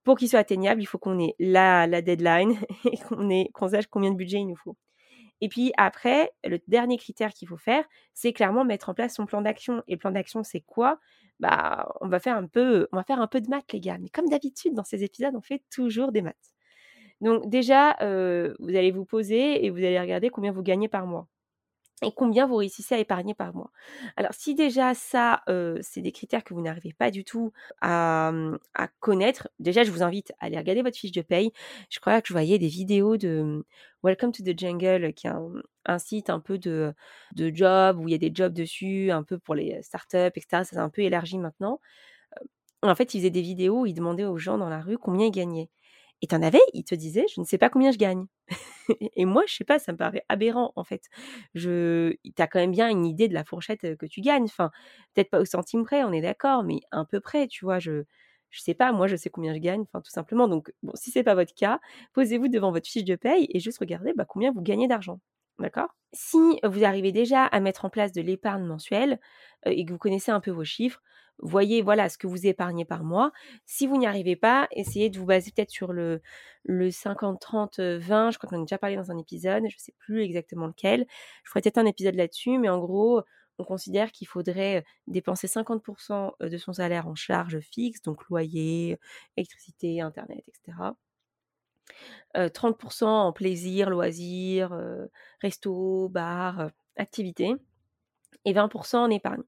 pour 0.05 0.17
qu'il 0.19 0.29
soit 0.29 0.41
atteignable, 0.41 0.83
il 0.83 0.87
faut 0.87 0.99
qu'on 0.99 1.19
ait 1.19 1.35
la, 1.39 1.87
la 1.87 2.03
deadline 2.03 2.59
et 2.85 2.99
qu'on 2.99 3.29
qu'on 3.53 3.69
sache 3.69 3.87
combien 3.89 4.11
de 4.11 4.17
budget 4.17 4.39
il 4.39 4.47
nous 4.47 4.57
faut. 4.57 4.77
Et 5.41 5.49
puis 5.49 5.73
après, 5.77 6.31
le 6.45 6.59
dernier 6.69 6.99
critère 6.99 7.33
qu'il 7.33 7.49
faut 7.49 7.57
faire, 7.57 7.85
c'est 8.13 8.33
clairement 8.33 8.65
mettre 8.65 8.91
en 8.91 8.95
place 8.95 9.15
son 9.15 9.27
plan 9.27 9.41
d'action. 9.43 9.83
Et 9.89 9.93
le 9.93 9.99
plan 9.99 10.11
d'action, 10.11 10.43
c'est 10.43 10.61
quoi? 10.61 10.99
Bah, 11.39 11.95
on 12.03 12.09
va 12.09 12.21
faire 12.21 12.37
un 12.37 12.47
peu, 12.47 12.89
on 12.93 12.97
va 12.97 13.05
faire 13.05 13.21
un 13.21 13.27
peu 13.27 13.41
de 13.41 13.49
maths, 13.49 13.73
les 13.73 13.81
gars. 13.81 13.99
Mais 13.99 14.11
comme 14.11 14.29
d'habitude, 14.29 14.75
dans 14.75 14.85
ces 14.85 15.03
épisodes, 15.03 15.35
on 15.35 15.41
fait 15.41 15.63
toujours 15.71 16.13
des 16.13 16.23
maths. 16.23 16.55
Donc 17.21 17.49
déjà, 17.49 17.97
vous 18.01 18.69
allez 18.77 18.91
vous 18.93 19.05
poser 19.05 19.65
et 19.65 19.71
vous 19.71 19.79
allez 19.79 20.01
regarder 20.01 20.31
combien 20.31 20.53
vous 20.53 20.63
gagnez 20.63 20.89
par 20.89 21.07
mois 21.07 21.29
et 22.03 22.13
combien 22.13 22.47
vous 22.47 22.57
réussissez 22.57 22.95
à 22.95 22.99
épargner 22.99 23.35
par 23.35 23.55
mois. 23.55 23.71
Alors 24.17 24.33
si 24.35 24.55
déjà 24.55 24.95
ça, 24.95 25.43
c'est 25.83 26.01
des 26.01 26.13
critères 26.13 26.45
que 26.45 26.55
vous 26.55 26.63
n'arrivez 26.63 26.93
pas 26.93 27.11
du 27.11 27.25
tout 27.25 27.53
à, 27.81 28.33
mmh, 28.33 28.59
à, 28.75 28.89
connaître, 29.01 29.49
déjà 29.59 29.85
je 29.85 29.91
vous 29.91 30.03
invite 30.03 30.33
à 30.41 30.47
aller 30.47 30.59
regarder 30.59 30.83
votre 30.83 30.97
fiche 30.97 31.13
de 31.13 31.23
paye. 31.23 31.53
Je 31.91 32.01
crois 32.01 32.21
que 32.23 32.29
je 32.29 32.33
voyais 32.33 32.59
des 32.59 32.69
vidéos 32.69 33.17
de 33.17 33.43
mmh, 33.43 33.63
Welcome 34.03 34.33
to 34.33 34.43
the 34.43 34.59
Jungle, 34.59 35.13
qui 35.13 35.27
est 35.27 35.31
un, 35.87 35.99
site 35.99 36.31
un 36.31 36.41
peu 36.41 36.59
de, 36.59 36.95
de 37.35 37.55
job, 37.55 37.99
où 37.99 38.09
il 38.09 38.13
y 38.13 38.15
a 38.15 38.19
des 38.19 38.31
jobs 38.33 38.53
dessus, 38.53 39.11
un 39.11 39.23
peu 39.23 39.39
pour 39.39 39.55
les 39.55 39.83
startups, 39.83 40.17
etc. 40.17 40.47
Ça 40.51 40.65
s'est 40.65 40.79
un 40.79 40.89
peu 40.89 41.03
élargi 41.03 41.39
maintenant. 41.39 41.81
En 42.83 42.95
fait, 42.95 43.13
ils 43.15 43.19
faisaient 43.19 43.31
des 43.31 43.43
vidéos 43.43 43.81
où 43.81 43.87
ils 43.87 43.95
demandaient 43.95 44.25
aux 44.25 44.39
gens 44.39 44.57
dans 44.57 44.71
la 44.71 44.81
rue 44.81 44.97
combien 44.97 45.27
ils 45.27 45.31
gagnaient. 45.31 45.69
Et 46.23 46.27
t'en 46.27 46.43
avais, 46.43 46.61
il 46.75 46.85
te 46.85 46.95
disait, 46.95 47.25
je 47.35 47.41
ne 47.41 47.47
sais 47.47 47.59
pas 47.59 47.71
combien 47.71 47.93
je 47.93 47.99
gagne. 47.99 48.27
et 49.17 49.25
moi, 49.25 49.45
je 49.47 49.55
sais 49.55 49.65
pas, 49.65 49.79
ça 49.79 49.93
me 49.93 49.97
paraît 49.97 50.25
aberrant 50.29 50.73
en 50.77 50.85
fait. 50.85 51.05
Je, 51.55 52.15
t'as 52.37 52.47
quand 52.47 52.59
même 52.61 52.73
bien 52.73 52.89
une 52.91 53.07
idée 53.07 53.29
de 53.29 53.35
la 53.35 53.45
fourchette 53.45 53.97
que 53.97 54.07
tu 54.07 54.21
gagnes. 54.21 54.45
Enfin, 54.45 54.71
peut-être 55.15 55.31
pas 55.31 55.41
au 55.41 55.45
centime 55.47 55.85
près, 55.85 56.05
on 56.05 56.13
est 56.13 56.21
d'accord, 56.21 56.63
mais 56.65 56.81
un 56.93 57.05
peu 57.07 57.21
près, 57.21 57.47
tu 57.49 57.65
vois. 57.65 57.79
Je, 57.79 58.05
je 58.51 58.61
sais 58.61 58.75
pas, 58.75 58.93
moi, 58.93 59.07
je 59.07 59.17
sais 59.17 59.31
combien 59.31 59.55
je 59.55 59.61
gagne, 59.61 59.83
enfin, 59.83 60.01
tout 60.01 60.11
simplement. 60.11 60.49
Donc, 60.49 60.73
bon, 60.83 60.93
si 60.95 61.11
c'est 61.11 61.23
pas 61.23 61.35
votre 61.35 61.55
cas, 61.55 61.81
posez-vous 62.15 62.49
devant 62.49 62.73
votre 62.73 62.89
fiche 62.89 63.05
de 63.05 63.17
paye 63.17 63.47
et 63.51 63.61
juste 63.61 63.79
regardez 63.79 64.13
bah, 64.15 64.25
combien 64.29 64.53
vous 64.53 64.63
gagnez 64.63 64.89
d'argent. 64.89 65.21
D'accord? 65.59 65.95
Si 66.13 66.39
vous 66.65 66.85
arrivez 66.85 67.13
déjà 67.13 67.45
à 67.45 67.61
mettre 67.61 67.85
en 67.85 67.91
place 67.91 68.13
de 68.13 68.21
l'épargne 68.23 68.65
mensuelle 68.65 69.21
et 69.65 69.85
que 69.85 69.93
vous 69.93 69.99
connaissez 69.99 70.33
un 70.33 70.41
peu 70.41 70.51
vos 70.51 70.65
chiffres, 70.65 71.03
voyez 71.43 71.83
voilà 71.83 72.09
ce 72.09 72.19
que 72.19 72.27
vous 72.27 72.47
épargnez 72.47 72.85
par 72.85 73.05
mois. 73.05 73.33
Si 73.67 73.87
vous 73.87 73.97
n'y 73.97 74.07
arrivez 74.07 74.37
pas, 74.37 74.69
essayez 74.73 75.11
de 75.11 75.19
vous 75.19 75.27
baser 75.27 75.53
peut-être 75.53 75.71
sur 75.71 75.93
le, 75.93 76.21
le 76.65 76.91
50, 76.91 77.41
30, 77.41 77.81
20. 77.81 78.31
Je 78.31 78.39
crois 78.39 78.51
qu'on 78.51 78.57
en 78.57 78.63
a 78.63 78.65
déjà 78.65 78.79
parlé 78.79 78.97
dans 78.97 79.11
un 79.11 79.19
épisode, 79.19 79.63
je 79.69 79.77
ne 79.77 79.81
sais 79.81 79.95
plus 79.99 80.23
exactement 80.23 80.67
lequel. 80.67 81.07
Je 81.45 81.51
ferai 81.51 81.61
peut-être 81.63 81.79
un 81.79 81.87
épisode 81.87 82.15
là-dessus, 82.15 82.59
mais 82.59 82.69
en 82.69 82.79
gros, 82.79 83.23
on 83.59 83.65
considère 83.65 84.11
qu'il 84.13 84.27
faudrait 84.27 84.85
dépenser 85.07 85.47
50% 85.47 86.33
de 86.41 86.57
son 86.57 86.73
salaire 86.73 87.07
en 87.09 87.15
charges 87.15 87.61
fixes, 87.61 88.03
donc 88.03 88.25
loyer, 88.29 88.99
électricité, 89.37 90.01
internet, 90.01 90.43
etc. 90.49 90.79
30% 92.35 93.05
en 93.05 93.33
plaisir, 93.33 93.91
loisirs, 93.91 94.73
resto, 95.43 96.09
bar, 96.09 96.71
activités 96.97 97.57
et 98.45 98.53
20% 98.53 98.97
en 98.97 99.11
épargne. 99.11 99.43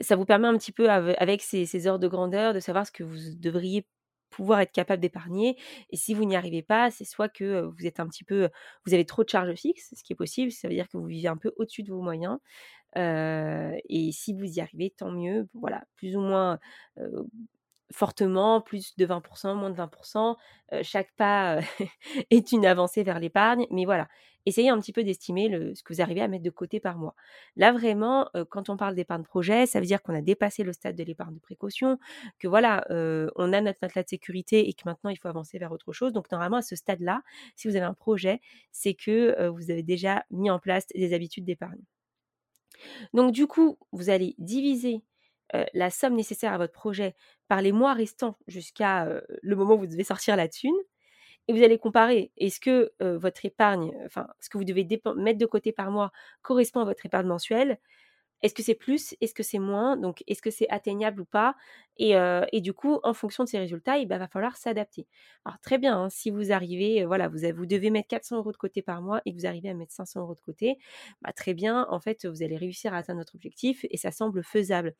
Ça 0.00 0.16
vous 0.16 0.24
permet 0.24 0.48
un 0.48 0.56
petit 0.56 0.72
peu, 0.72 0.90
avec 0.90 1.42
ces, 1.42 1.86
heures 1.86 1.98
de 1.98 2.08
grandeur, 2.08 2.54
de 2.54 2.60
savoir 2.60 2.86
ce 2.86 2.92
que 2.92 3.04
vous 3.04 3.18
devriez 3.36 3.86
pouvoir 4.30 4.60
être 4.60 4.72
capable 4.72 5.02
d'épargner. 5.02 5.58
Et 5.90 5.96
si 5.96 6.14
vous 6.14 6.24
n'y 6.24 6.36
arrivez 6.36 6.62
pas, 6.62 6.90
c'est 6.90 7.04
soit 7.04 7.28
que 7.28 7.60
vous 7.62 7.86
êtes 7.86 8.00
un 8.00 8.06
petit 8.06 8.24
peu, 8.24 8.48
vous 8.86 8.94
avez 8.94 9.04
trop 9.04 9.24
de 9.24 9.28
charges 9.28 9.54
fixes, 9.54 9.92
ce 9.94 10.02
qui 10.02 10.14
est 10.14 10.16
possible, 10.16 10.50
ça 10.50 10.68
veut 10.68 10.74
dire 10.74 10.88
que 10.88 10.96
vous 10.96 11.06
vivez 11.06 11.28
un 11.28 11.36
peu 11.36 11.52
au-dessus 11.56 11.82
de 11.82 11.92
vos 11.92 12.00
moyens. 12.00 12.38
et 12.96 14.10
si 14.12 14.34
vous 14.34 14.44
y 14.44 14.60
arrivez, 14.60 14.90
tant 14.90 15.10
mieux. 15.10 15.48
Voilà, 15.54 15.84
plus 15.96 16.16
ou 16.16 16.20
moins 16.20 16.58
fortement, 17.92 18.60
plus 18.60 18.96
de 18.96 19.06
20%, 19.06 19.54
moins 19.54 19.70
de 19.70 19.76
20%. 19.76 20.36
chaque 20.82 21.12
pas 21.16 21.60
est 22.30 22.52
une 22.52 22.66
avancée 22.66 23.02
vers 23.02 23.18
l'épargne. 23.20 23.66
Mais 23.70 23.84
voilà, 23.84 24.08
essayez 24.46 24.70
un 24.70 24.78
petit 24.80 24.92
peu 24.92 25.04
d'estimer 25.04 25.50
ce 25.74 25.82
que 25.82 25.92
vous 25.92 26.00
arrivez 26.00 26.20
à 26.20 26.28
mettre 26.28 26.44
de 26.44 26.50
côté 26.50 26.80
par 26.80 26.98
mois. 26.98 27.14
Là, 27.56 27.72
vraiment, 27.72 28.28
quand 28.50 28.68
on 28.68 28.76
parle 28.76 28.94
d'épargne 28.94 29.22
projet, 29.22 29.66
ça 29.66 29.80
veut 29.80 29.86
dire 29.86 30.02
qu'on 30.02 30.14
a 30.14 30.22
dépassé 30.22 30.62
le 30.64 30.72
stade 30.72 30.96
de 30.96 31.04
l'épargne 31.04 31.34
de 31.34 31.40
précaution, 31.40 31.98
que 32.38 32.48
voilà, 32.48 32.84
on 32.90 33.52
a 33.52 33.60
notre 33.60 33.78
matelas 33.82 34.02
de 34.02 34.08
sécurité 34.08 34.68
et 34.68 34.72
que 34.72 34.82
maintenant, 34.86 35.10
il 35.10 35.18
faut 35.18 35.28
avancer 35.28 35.58
vers 35.58 35.72
autre 35.72 35.92
chose. 35.92 36.12
Donc, 36.12 36.30
normalement, 36.30 36.58
à 36.58 36.62
ce 36.62 36.76
stade-là, 36.76 37.22
si 37.56 37.68
vous 37.68 37.76
avez 37.76 37.86
un 37.86 37.94
projet, 37.94 38.40
c'est 38.72 38.94
que 38.94 39.48
vous 39.48 39.70
avez 39.70 39.82
déjà 39.82 40.24
mis 40.30 40.50
en 40.50 40.58
place 40.58 40.86
des 40.94 41.14
habitudes 41.14 41.44
d'épargne. 41.44 41.80
Donc, 43.12 43.32
du 43.32 43.46
coup, 43.46 43.78
vous 43.92 44.10
allez 44.10 44.34
diviser 44.38 45.02
la 45.74 45.90
somme 45.90 46.14
nécessaire 46.14 46.52
à 46.52 46.58
votre 46.58 46.72
projet 46.72 47.14
par 47.48 47.62
les 47.62 47.72
mois 47.72 47.92
restants 47.94 48.38
jusqu'à 48.46 49.08
le 49.42 49.56
moment 49.56 49.74
où 49.74 49.78
vous 49.78 49.86
devez 49.86 50.04
sortir 50.04 50.36
la 50.36 50.48
thune. 50.48 50.74
Et 51.48 51.52
vous 51.52 51.62
allez 51.62 51.78
comparer, 51.78 52.30
est-ce 52.36 52.60
que 52.60 52.92
votre 53.00 53.44
épargne, 53.44 53.92
enfin, 54.06 54.28
ce 54.40 54.48
que 54.48 54.58
vous 54.58 54.64
devez 54.64 54.86
mettre 55.16 55.38
de 55.38 55.46
côté 55.46 55.72
par 55.72 55.90
mois 55.90 56.12
correspond 56.42 56.80
à 56.80 56.84
votre 56.84 57.04
épargne 57.06 57.26
mensuelle? 57.26 57.78
Est-ce 58.42 58.54
que 58.54 58.62
c'est 58.62 58.74
plus? 58.74 59.14
Est-ce 59.20 59.34
que 59.34 59.44
c'est 59.44 59.60
moins? 59.60 59.96
Donc, 59.96 60.24
est-ce 60.26 60.42
que 60.42 60.50
c'est 60.50 60.68
atteignable 60.68 61.20
ou 61.20 61.24
pas? 61.24 61.54
Et, 61.96 62.14
du 62.60 62.72
coup, 62.72 62.98
en 63.04 63.14
fonction 63.14 63.44
de 63.44 63.48
ces 63.48 63.58
résultats, 63.58 63.98
il 63.98 64.08
va 64.08 64.26
falloir 64.26 64.56
s'adapter. 64.56 65.06
Alors, 65.44 65.60
très 65.60 65.78
bien, 65.78 65.96
hein, 65.96 66.08
si 66.10 66.30
vous 66.30 66.50
arrivez, 66.52 67.04
voilà, 67.04 67.28
vous, 67.28 67.38
vous, 67.54 67.66
devez 67.66 67.90
mettre 67.90 68.08
400 68.08 68.38
euros 68.38 68.52
de 68.52 68.56
côté 68.56 68.82
par 68.82 69.00
mois 69.00 69.22
et 69.26 69.32
que 69.32 69.38
vous 69.38 69.46
arrivez 69.46 69.70
à 69.70 69.74
mettre 69.74 69.92
500 69.92 70.20
euros 70.22 70.34
de 70.34 70.40
côté, 70.40 70.76
bah, 71.22 71.32
très 71.32 71.54
bien, 71.54 71.86
en 71.88 72.00
fait, 72.00 72.26
vous 72.26 72.42
allez 72.42 72.56
réussir 72.56 72.94
à 72.94 72.98
atteindre 72.98 73.20
votre 73.20 73.36
objectif 73.36 73.86
et 73.90 73.96
ça 73.96 74.10
semble 74.10 74.42
faisable. 74.42 74.94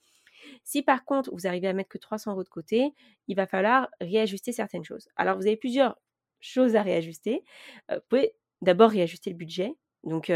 Si 0.65 0.83
par 0.83 1.05
contre, 1.05 1.31
vous 1.33 1.47
arrivez 1.47 1.69
à 1.69 1.73
mettre 1.73 1.91
que 1.91 1.99
300 1.99 2.33
euros 2.33 2.45
de 2.45 2.49
côté, 2.49 2.93
il 3.29 3.37
va 3.37 3.47
falloir 3.47 3.89
réajuster 4.01 4.53
certaines 4.53 4.85
choses. 4.85 5.09
Alors, 5.17 5.37
vous 5.37 5.47
avez 5.47 5.57
plusieurs 5.57 5.99
choses 6.41 6.77
à 6.77 6.83
réajuster. 6.83 7.45
vous 7.91 7.97
pouvez 8.09 8.35
d'abord 8.63 8.91
réajuster 8.91 9.31
le 9.31 9.37
budget. 9.37 9.75
Donc, 10.05 10.31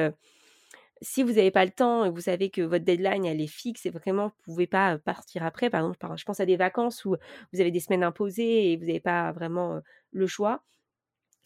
si 1.03 1.23
vous 1.23 1.33
n'avez 1.33 1.51
pas 1.51 1.65
le 1.65 1.71
temps 1.71 2.05
et 2.05 2.11
vous 2.11 2.21
savez 2.21 2.51
que 2.51 2.63
votre 2.63 2.85
deadline 2.85 3.25
est 3.27 3.47
fixe 3.47 3.87
et 3.87 3.91
vraiment 3.91 4.29
vous 4.29 4.35
ne 4.39 4.45
pouvez 4.45 4.67
pas 4.67 4.99
partir 4.99 5.45
après, 5.45 5.69
par 5.71 5.81
exemple, 5.81 6.17
je 6.17 6.25
pense 6.25 6.41
à 6.41 6.47
des 6.47 6.57
vacances 6.57 7.05
où 7.05 7.17
vous 7.53 7.61
avez 7.61 7.71
des 7.71 7.81
semaines 7.81 8.05
imposées 8.05 8.73
et 8.73 8.77
vous 8.77 8.85
n'avez 8.87 9.01
pas 9.01 9.33
vraiment 9.33 9.81
le 10.13 10.27
choix, 10.27 10.63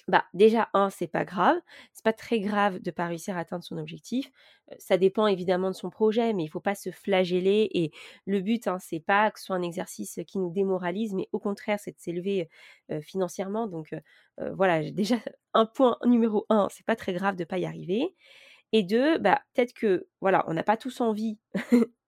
bah 0.09 0.25
déjà 0.35 0.69
un 0.75 0.91
c'est 0.91 1.07
pas 1.07 1.25
grave. 1.25 1.57
C'est 1.93 2.05
pas 2.05 2.13
très 2.13 2.41
grave 2.41 2.81
de 2.81 2.91
pas 2.91 3.07
réussir 3.07 3.37
à 3.37 3.41
atteindre 3.41 3.65
son 3.65 3.79
objectif. 3.79 4.31
Ça 4.79 4.97
dépend 4.97 5.27
évidemment 5.27 5.71
de 5.71 5.75
son 5.77 5.91
projet 5.91 6.33
mais 6.33 6.45
il 6.45 6.49
faut 6.49 6.61
pas 6.61 6.75
se 6.75 6.91
flageller 6.91 7.69
et 7.73 7.93
le 8.27 8.41
but 8.41 8.67
hein, 8.69 8.79
c'est 8.81 9.01
pas 9.01 9.31
que 9.31 9.39
ce 9.41 9.47
soit 9.47 9.57
un 9.57 9.63
exercice 9.63 10.21
qui 10.27 10.39
nous 10.39 10.51
démoralise 10.51 11.13
mais 11.15 11.29
au 11.33 11.39
contraire 11.39 11.79
c'est 11.81 11.93
de 11.93 11.99
s'élever 11.99 12.49
financièrement. 13.03 13.67
Donc 13.67 13.95
voilà 14.55 14.91
déjà 14.91 15.17
un 15.55 15.67
point 15.67 15.97
numéro 16.05 16.47
un 16.49 16.69
c'est 16.71 16.87
pas 16.87 16.97
très 16.97 17.13
grave 17.13 17.37
de 17.37 17.45
pas 17.45 17.59
y 17.59 17.67
arriver. 17.67 18.15
Et 18.73 18.83
deux 18.85 19.19
bah 19.19 19.43
peut-être 19.55 19.75
que 19.75 20.09
voilà 20.21 20.45
on 20.49 20.55
n'a 20.55 20.63
pas 20.65 20.77
tous 20.77 21.01
envie 21.01 21.39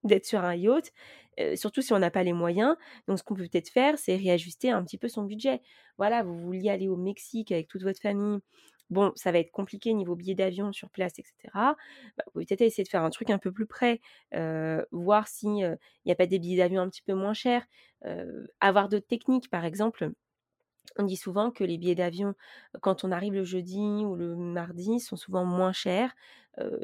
d'être 0.04 0.26
sur 0.26 0.44
un 0.44 0.54
yacht 0.54 0.92
surtout 1.54 1.80
si 1.82 1.92
on 1.92 1.98
n'a 1.98 2.10
pas 2.10 2.22
les 2.22 2.34
moyens. 2.34 2.76
Donc, 3.08 3.18
ce 3.18 3.24
qu'on 3.24 3.34
peut 3.34 3.48
peut-être 3.48 3.70
faire, 3.70 3.98
c'est 3.98 4.16
réajuster 4.16 4.70
un 4.70 4.84
petit 4.84 4.98
peu 4.98 5.08
son 5.08 5.22
budget. 5.22 5.62
Voilà, 5.98 6.22
vous 6.22 6.38
vouliez 6.38 6.68
aller 6.70 6.88
au 6.88 6.96
Mexique 6.96 7.52
avec 7.52 7.68
toute 7.68 7.82
votre 7.82 8.00
famille. 8.00 8.40
Bon, 8.90 9.12
ça 9.16 9.32
va 9.32 9.38
être 9.38 9.50
compliqué 9.50 9.94
niveau 9.94 10.14
billet 10.14 10.34
d'avion 10.34 10.72
sur 10.72 10.90
place, 10.90 11.18
etc. 11.18 11.74
Bah, 12.18 12.24
vous 12.26 12.32
pouvez 12.32 12.44
peut-être 12.44 12.60
essayer 12.60 12.84
de 12.84 12.88
faire 12.90 13.02
un 13.02 13.08
truc 13.08 13.30
un 13.30 13.38
peu 13.38 13.50
plus 13.50 13.66
près, 13.66 14.00
voir 14.90 15.26
s'il 15.28 15.78
n'y 16.04 16.12
a 16.12 16.14
pas 16.14 16.26
des 16.26 16.38
billets 16.38 16.58
d'avion 16.58 16.82
un 16.82 16.90
petit 16.90 17.02
peu 17.02 17.14
moins 17.14 17.34
chers, 17.34 17.64
avoir 18.60 18.90
d'autres 18.90 19.06
techniques, 19.06 19.48
par 19.48 19.64
exemple. 19.64 20.10
On 20.98 21.04
dit 21.04 21.16
souvent 21.16 21.50
que 21.50 21.64
les 21.64 21.78
billets 21.78 21.94
d'avion, 21.94 22.34
quand 22.80 23.04
on 23.04 23.12
arrive 23.12 23.32
le 23.34 23.44
jeudi 23.44 23.80
ou 23.80 24.14
le 24.14 24.36
mardi, 24.36 25.00
sont 25.00 25.16
souvent 25.16 25.44
moins 25.44 25.72
chers 25.72 26.14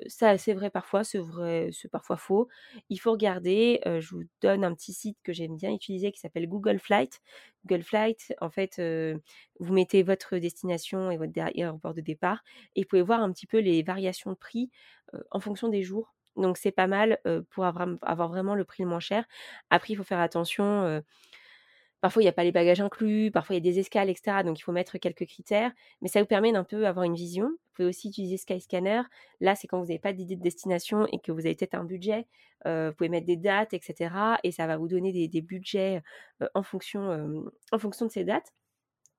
ça, 0.06 0.38
c'est 0.38 0.54
vrai 0.54 0.70
parfois, 0.70 1.04
c'est 1.04 1.18
vrai, 1.18 1.70
c'est 1.72 1.90
parfois 1.90 2.16
faux. 2.16 2.48
Il 2.88 2.98
faut 2.98 3.12
regarder. 3.12 3.80
je 3.84 4.14
vous 4.14 4.22
donne 4.40 4.64
un 4.64 4.74
petit 4.74 4.92
site 4.92 5.18
que 5.22 5.32
j'aime 5.32 5.56
bien 5.56 5.72
utiliser 5.72 6.10
qui 6.10 6.20
s'appelle 6.20 6.48
Google 6.48 6.78
Flight. 6.78 7.20
Google 7.66 7.82
Flight, 7.82 8.34
en 8.40 8.50
fait, 8.50 8.80
vous 9.60 9.72
mettez 9.72 10.02
votre 10.02 10.38
destination 10.38 11.10
et 11.10 11.16
votre 11.18 11.38
aéroport 11.38 11.94
de 11.94 12.00
départ 12.00 12.42
et 12.76 12.82
vous 12.82 12.88
pouvez 12.88 13.02
voir 13.02 13.20
un 13.20 13.32
petit 13.32 13.46
peu 13.46 13.58
les 13.58 13.82
variations 13.82 14.30
de 14.32 14.36
prix 14.36 14.70
en 15.30 15.40
fonction 15.40 15.68
des 15.68 15.82
jours. 15.82 16.14
Donc 16.36 16.56
c'est 16.56 16.72
pas 16.72 16.86
mal 16.86 17.18
pour 17.50 17.64
avoir, 17.64 17.88
avoir, 18.02 18.28
vraiment 18.28 18.54
le 18.54 18.64
prix 18.64 18.84
le 18.84 18.88
moins 18.88 19.00
cher. 19.00 19.26
Après, 19.70 19.92
il 19.92 19.96
faut 19.96 20.04
faire 20.04 20.20
attention 20.20 21.02
Parfois, 22.00 22.22
il 22.22 22.26
n'y 22.26 22.30
a 22.30 22.32
pas 22.32 22.44
les 22.44 22.52
bagages 22.52 22.80
inclus, 22.80 23.30
parfois, 23.32 23.56
il 23.56 23.64
y 23.64 23.68
a 23.68 23.72
des 23.72 23.80
escales, 23.80 24.08
etc. 24.08 24.44
Donc, 24.44 24.58
il 24.60 24.62
faut 24.62 24.72
mettre 24.72 24.98
quelques 24.98 25.26
critères. 25.26 25.72
Mais 26.00 26.08
ça 26.08 26.20
vous 26.20 26.26
permet 26.26 26.52
d'un 26.52 26.64
peu 26.64 26.86
avoir 26.86 27.04
une 27.04 27.14
vision. 27.14 27.48
Vous 27.48 27.74
pouvez 27.74 27.88
aussi 27.88 28.08
utiliser 28.08 28.36
Skyscanner. 28.36 29.02
Là, 29.40 29.56
c'est 29.56 29.66
quand 29.66 29.80
vous 29.80 29.86
n'avez 29.86 29.98
pas 29.98 30.12
d'idée 30.12 30.36
de 30.36 30.42
destination 30.42 31.06
et 31.12 31.18
que 31.18 31.32
vous 31.32 31.40
avez 31.40 31.56
peut-être 31.56 31.74
un 31.74 31.84
budget. 31.84 32.26
vous 32.64 32.92
pouvez 32.96 33.08
mettre 33.08 33.26
des 33.26 33.36
dates, 33.36 33.74
etc. 33.74 34.14
Et 34.44 34.52
ça 34.52 34.66
va 34.66 34.76
vous 34.76 34.88
donner 34.88 35.28
des, 35.28 35.42
budgets 35.42 36.02
en, 36.54 36.62
fonction, 36.62 37.50
en 37.72 37.78
fonction 37.78 38.06
de 38.06 38.10
ces 38.12 38.24
dates. 38.24 38.52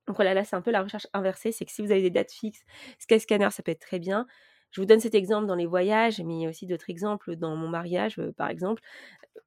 Donc 0.06 0.16
voilà, 0.16 0.34
là, 0.34 0.44
c'est 0.44 0.56
un 0.56 0.62
peu 0.62 0.70
la 0.70 0.82
recherche 0.82 1.06
inversée. 1.12 1.52
C'est 1.52 1.64
que 1.64 1.72
si 1.72 1.82
vous 1.82 1.90
avez 1.90 2.02
des 2.02 2.10
dates 2.10 2.32
fixes, 2.32 2.64
Skyscanner, 2.98 3.50
ça 3.50 3.62
peut 3.62 3.72
être 3.72 3.80
très 3.80 3.98
bien. 3.98 4.26
Je 4.70 4.80
vous 4.80 4.86
donne 4.86 5.00
cet 5.00 5.14
exemple 5.14 5.46
dans 5.46 5.54
les 5.54 5.66
voyages, 5.66 6.20
mais 6.20 6.34
il 6.34 6.42
y 6.42 6.46
a 6.46 6.48
aussi 6.48 6.66
d'autres 6.66 6.90
exemples 6.90 7.36
dans 7.36 7.56
mon 7.56 7.68
mariage, 7.68 8.20
par 8.36 8.48
exemple. 8.48 8.82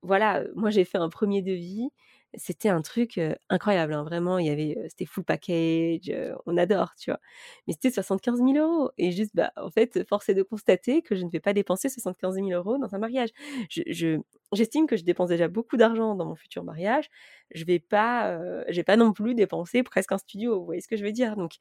Voilà, 0.02 0.44
moi, 0.56 0.70
j'ai 0.70 0.86
fait 0.86 0.98
un 0.98 1.10
premier 1.10 1.42
devis 1.42 1.90
c'était 2.36 2.70
un 2.70 2.82
truc 2.82 3.20
incroyable, 3.50 3.94
hein, 3.94 4.04
vraiment. 4.04 4.38
Il 4.40 4.48
y 4.48 4.50
avait, 4.50 4.78
c'était 4.90 5.06
full 5.06 5.24
package, 5.24 6.12
on 6.46 6.58
adore, 6.58 6.94
tu 6.98 7.12
vois. 7.12 7.20
Mais 7.68 7.74
c'était 7.74 7.92
75 7.92 8.42
000 8.42 8.58
euros. 8.58 8.92
Et 8.98 9.12
juste, 9.12 9.32
bah, 9.36 9.52
en 9.58 9.70
fait, 9.70 10.08
force 10.08 10.30
est 10.30 10.34
de 10.36 10.44
constater 10.44 11.02
que 11.02 11.16
je 11.16 11.24
ne 11.26 11.30
vais 11.30 11.40
pas 11.40 11.54
dépenser 11.54 11.90
75 11.90 12.36
000 12.38 12.52
euros 12.52 12.78
dans 12.78 12.96
un 12.96 13.00
mariage. 13.00 13.30
Je, 13.70 14.20
j'estime 14.54 14.88
que 14.88 14.98
je 14.98 15.04
dépense 15.04 15.30
déjà 15.30 15.48
beaucoup 15.48 15.78
d'argent 15.78 16.16
dans 16.16 16.26
mon 16.26 16.36
futur 16.36 16.64
mariage. 16.64 17.10
Je 17.54 17.66
vais 17.66 17.80
pas, 17.80 18.38
je 18.70 18.76
vais 18.76 18.84
pas 18.84 18.98
non 18.98 19.14
plus 19.14 19.36
dépenser 19.36 19.84
presque 19.84 20.12
un 20.12 20.18
studio. 20.18 20.60
Vous 20.60 20.66
voyez 20.66 20.82
ce 20.82 20.88
que 20.88 20.98
je 20.98 21.04
veux 21.06 21.12
dire? 21.12 21.36
Donc, 21.38 21.54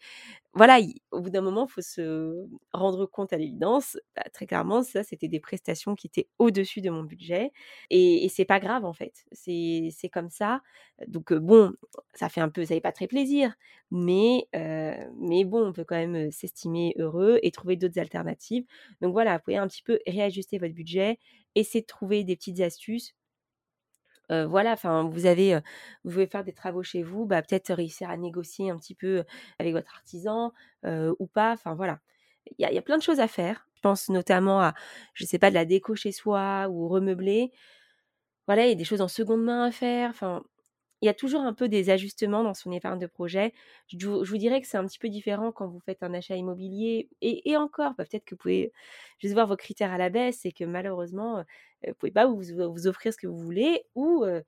voilà, 0.55 0.79
au 1.11 1.21
bout 1.21 1.31
d'un 1.31 1.41
moment, 1.41 1.67
il 1.69 1.73
faut 1.73 1.81
se 1.81 2.47
rendre 2.73 3.07
compte 3.07 3.33
à 3.33 3.39
l'évidence. 3.39 3.97
Bah, 4.17 4.23
très 4.33 4.47
clairement, 4.47 4.83
ça, 4.83 5.03
c'était 5.03 5.29
des 5.29 5.41
prestations 5.41 5.95
qui 5.95 6.07
étaient 6.09 6.29
au-dessus 6.39 6.81
de 6.83 6.91
mon 6.91 7.05
budget. 7.05 7.53
Et, 7.91 8.25
et 8.25 8.29
c'est 8.29 8.45
pas 8.45 8.61
grave, 8.61 8.85
en 8.85 8.93
fait. 8.93 9.25
C'est, 9.33 9.89
c'est 9.97 10.09
comme 10.11 10.31
ça. 10.31 10.61
Donc 11.09 11.33
bon, 11.33 11.73
ça 12.15 12.29
fait 12.29 12.41
un 12.41 12.49
peu, 12.51 12.65
ça 12.65 12.75
n'est 12.75 12.81
pas 12.81 12.93
très 12.93 13.07
plaisir, 13.07 13.55
mais, 13.91 14.47
mais 14.53 15.45
bon, 15.45 15.67
on 15.69 15.73
peut 15.73 15.85
quand 15.85 15.97
même 15.97 16.31
s'estimer 16.31 16.95
heureux 16.99 17.39
et 17.43 17.51
trouver 17.51 17.77
d'autres 17.77 17.99
alternatives. 17.99 18.65
Donc 19.01 19.13
voilà, 19.13 19.37
vous 19.39 19.43
pouvez 19.45 19.57
un 19.57 19.69
petit 19.69 19.83
peu 19.83 19.99
réajuster 20.07 20.59
votre 20.59 20.75
budget, 20.75 21.19
essayer 21.55 21.81
de 21.83 21.87
trouver 21.87 22.25
des 22.25 22.37
petites 22.37 22.61
astuces. 22.61 23.15
Voilà, 24.49 24.73
enfin, 24.73 25.09
vous 25.09 25.27
avez, 25.27 25.57
vous 26.05 26.11
pouvez 26.11 26.27
faire 26.27 26.45
des 26.45 26.53
travaux 26.53 26.83
chez 26.83 27.03
vous, 27.03 27.27
bah, 27.27 27.43
peut-être 27.43 27.73
réussir 27.75 28.11
à 28.11 28.17
négocier 28.17 28.71
un 28.71 28.77
petit 28.79 28.95
peu 28.95 29.25
avec 29.59 29.73
votre 29.75 29.95
artisan 29.95 30.53
ou 30.85 31.27
pas. 31.27 31.53
Enfin 31.53 31.75
voilà, 31.75 32.01
il 32.59 32.67
y, 32.69 32.75
y, 32.75 32.79
a 32.79 32.83
plein 32.83 32.99
de 32.99 33.03
choses 33.03 33.21
à 33.21 33.29
faire. 33.29 33.67
Je 33.75 33.81
pense 33.83 34.09
notamment 34.11 34.61
à, 34.61 34.75
je 35.15 35.25
sais 35.27 35.39
pas, 35.39 35.51
de 35.51 35.55
la 35.55 35.65
déco 35.65 35.95
chez 35.97 36.13
soi 36.13 36.69
ou 36.71 36.89
remeubler. 36.89 37.51
Voilà, 38.47 38.67
il 38.67 38.71
y 38.71 38.73
a 38.73 38.77
des 38.77 38.85
choses 38.85 39.01
en 39.01 39.09
seconde 39.09 39.43
main 39.45 39.65
à 39.67 39.71
faire. 39.73 40.11
Enfin, 40.11 40.43
il 41.03 41.07
y 41.07 41.09
a 41.09 41.15
toujours 41.15 41.43
un 41.43 41.53
peu 41.53 41.69
des 41.69 41.91
ajustements 41.91 42.45
dans 42.45 42.55
son 42.55 42.71
épargne 42.71 43.01
de 43.01 43.09
projet. 43.09 43.53
Je, 43.89 44.07
vous 44.07 44.37
dirais 44.39 44.61
que 44.61 44.69
c'est 44.69 44.77
un 44.79 44.87
petit 44.87 45.01
peu 45.01 45.09
différent 45.09 45.51
quand 45.51 45.67
vous 45.67 45.81
faites 45.81 46.03
un 46.05 46.15
achat 46.15 46.37
immobilier. 46.37 47.11
Et, 47.21 47.57
encore, 47.57 47.95
bah, 47.99 48.05
peut-être 48.05 48.25
que 48.25 48.37
vous 48.37 48.39
pouvez 48.39 48.73
juste 49.19 49.35
voir 49.35 49.49
vos 49.49 49.57
critères 49.57 49.93
à 49.93 49.99
la 49.99 50.11
baisse 50.11 50.47
et 50.47 50.53
que 50.53 50.65
malheureusement, 50.65 51.39
euh, 51.39 51.43
vous 51.83 51.89
ne 51.89 51.93
pouvez 51.95 52.13
pas 52.13 52.27
vous, 52.27 52.87
offrir 52.87 53.13
ce 53.13 53.19
que 53.19 53.27
vous 53.27 53.39
voulez 53.39 53.83
ou, 53.97 54.25
euh, 54.25 54.43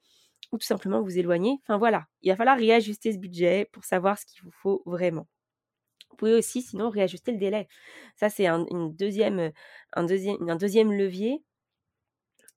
ou 0.53 0.59
tout 0.59 0.67
simplement 0.67 1.03
vous 1.03 1.19
éloigner. 1.19 1.59
Enfin 1.65 1.77
voilà, 1.77 2.07
il 2.23 2.31
va 2.31 2.37
falloir 2.37 2.57
réajuster 2.57 3.13
ce 3.13 3.19
budget 3.19 3.69
pour 3.73 3.85
savoir 3.85 4.17
ce 4.17 4.25
qu'il 4.25 4.43
vous 4.45 4.53
faut 4.53 4.83
vraiment. 4.87 5.27
Vous 6.11 6.17
pouvez 6.17 6.35
aussi 6.35 6.63
sinon 6.63 6.91
réajuster 6.91 7.33
le 7.33 7.39
délai. 7.39 7.67
Ça, 8.15 8.31
c'est 8.31 8.47
un, 8.47 8.65
une 8.71 8.95
deuxième, 8.95 9.51
un, 9.95 10.05
deuxième, 10.05 10.49
un 10.49 10.57
deuxième 10.57 10.93
levier. 10.93 11.43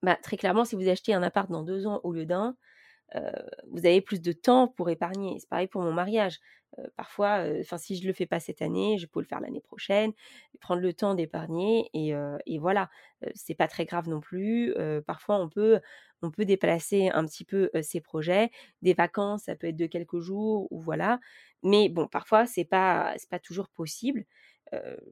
Bah, 0.04 0.16
très 0.22 0.38
clairement, 0.38 0.66
si 0.66 0.75
vous 0.75 0.88
achetez 0.88 1.16
un 1.16 1.24
appart 1.24 1.50
dans 1.50 1.63
deux 1.63 1.88
ans 1.88 2.00
au 2.04 2.13
lieu 2.13 2.27
d'un, 2.27 2.56
vous 3.70 3.86
avez 3.86 4.02
plus 4.02 4.22
de 4.22 4.32
temps 4.32 4.68
pour 4.68 4.90
épargner. 4.90 5.38
C'est 5.40 5.50
pareil 5.50 5.68
pour 5.68 5.82
mon 5.82 5.94
mariage. 5.94 6.40
parfois, 6.96 7.44
enfin, 7.62 7.78
si 7.78 7.96
je 7.96 8.06
le 8.08 8.14
fais 8.14 8.26
pas 8.26 8.40
cette 8.40 8.62
année, 8.62 8.98
je 8.98 9.08
peux 9.08 9.20
le 9.20 9.26
faire 9.26 9.40
l'année 9.40 9.62
prochaine, 9.62 10.12
prendre 10.60 10.82
le 10.82 10.94
temps 10.94 11.16
d'épargner 11.16 11.90
et, 11.94 12.14
et, 12.46 12.60
voilà. 12.60 12.90
c'est 13.36 13.56
pas 13.56 13.68
très 13.68 13.86
grave 13.86 14.10
non 14.10 14.20
plus. 14.20 14.74
parfois, 15.06 15.40
on 15.40 15.50
peut, 15.50 15.80
on 16.22 16.32
peut 16.32 16.46
déplacer 16.46 17.10
un 17.10 17.26
petit 17.26 17.46
peu 17.46 17.70
ses 17.82 18.02
projets. 18.02 18.52
Des 18.82 18.94
vacances, 18.94 19.44
ça 19.44 19.56
peut 19.56 19.68
être 19.68 19.78
de 19.78 19.88
quelques 19.88 20.20
jours 20.20 20.68
ou 20.72 20.82
voilà. 20.82 21.20
Mais 21.64 21.90
bon, 21.90 22.08
parfois, 22.08 22.46
c'est 22.46 22.66
pas, 22.66 23.14
c'est 23.18 23.30
pas 23.30 23.40
toujours 23.40 23.70
possible. 23.70 24.26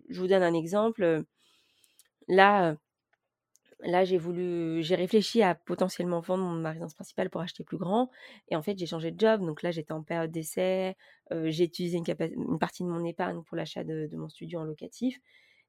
je 0.09 0.19
vous 0.19 0.27
donne 0.27 0.43
un 0.43 0.53
exemple. 0.53 1.23
Là, 2.27 2.75
Là, 3.81 4.05
j'ai 4.05 4.17
voulu, 4.17 4.81
j'ai 4.83 4.95
réfléchi 4.95 5.41
à 5.43 5.53
potentiellement 5.53 6.21
vendre 6.21 6.49
ma 6.49 6.69
résidence 6.69 6.93
principale 6.93 7.29
pour 7.29 7.41
acheter 7.41 7.63
plus 7.63 7.77
grand. 7.77 8.09
Et 8.49 8.55
en 8.55 8.61
fait, 8.61 8.77
j'ai 8.77 8.85
changé 8.85 9.11
de 9.11 9.19
job. 9.19 9.41
Donc 9.41 9.61
là, 9.63 9.71
j'étais 9.71 9.91
en 9.91 10.01
période 10.01 10.31
d'essai. 10.31 10.95
j'ai 11.31 11.65
utilisé 11.65 11.97
une, 11.97 12.59
partie 12.59 12.83
de 12.83 12.87
mon 12.87 13.03
épargne 13.03 13.43
pour 13.43 13.57
l'achat 13.57 13.83
de, 13.83 14.09
mon 14.13 14.29
studio 14.29 14.59
en 14.59 14.63
locatif. 14.63 15.19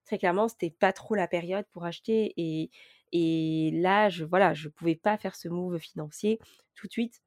Très 0.04 0.18
clairement, 0.18 0.48
c'était 0.48 0.70
pas 0.70 0.92
trop 0.92 1.14
la 1.16 1.26
période 1.26 1.66
pour 1.72 1.84
acheter. 1.84 2.32
Et, 2.36 2.70
et 3.12 3.70
là, 3.72 4.08
je 4.08 4.25
voilà, 4.25 4.54
je 4.54 4.68
pouvais 4.68 4.96
pas 4.96 5.18
faire 5.18 5.34
ce 5.34 5.48
move 5.48 5.78
financier 5.78 6.38
tout 6.76 6.86
de 6.86 6.92
suite. 6.92 7.22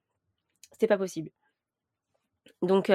C'était 0.72 0.88
pas 0.88 0.98
possible. 0.98 1.32
Donc, 2.62 2.92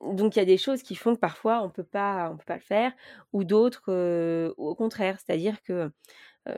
donc 0.00 0.36
il 0.36 0.38
y 0.38 0.42
a 0.42 0.44
des 0.44 0.58
choses 0.58 0.82
qui 0.82 0.96
font 0.96 1.14
que 1.14 1.20
parfois 1.20 1.62
on 1.62 1.70
peut 1.70 1.84
pas, 1.84 2.30
on 2.32 2.36
peut 2.36 2.44
pas 2.44 2.56
le 2.56 2.60
faire, 2.60 2.92
ou 3.32 3.44
d'autres 3.44 4.52
au 4.56 4.74
contraire. 4.74 5.18
C'est-à-dire 5.20 5.62
que 5.62 5.90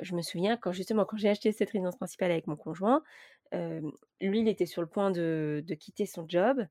je 0.02 0.14
me 0.14 0.22
souviens 0.22 0.56
quand 0.56 0.72
justement 0.72 1.04
quand 1.04 1.16
j'ai 1.16 1.28
acheté 1.28 1.52
cette 1.52 1.70
résidence 1.70 1.96
principale 1.96 2.30
avec 2.30 2.46
mon 2.46 2.56
conjoint, 2.56 3.02
lui 3.52 4.40
il 4.40 4.48
était 4.48 4.66
sur 4.66 4.82
le 4.82 4.88
point 4.88 5.10
de, 5.10 5.64
quitter 5.78 6.06
son 6.06 6.26
job 6.28 6.66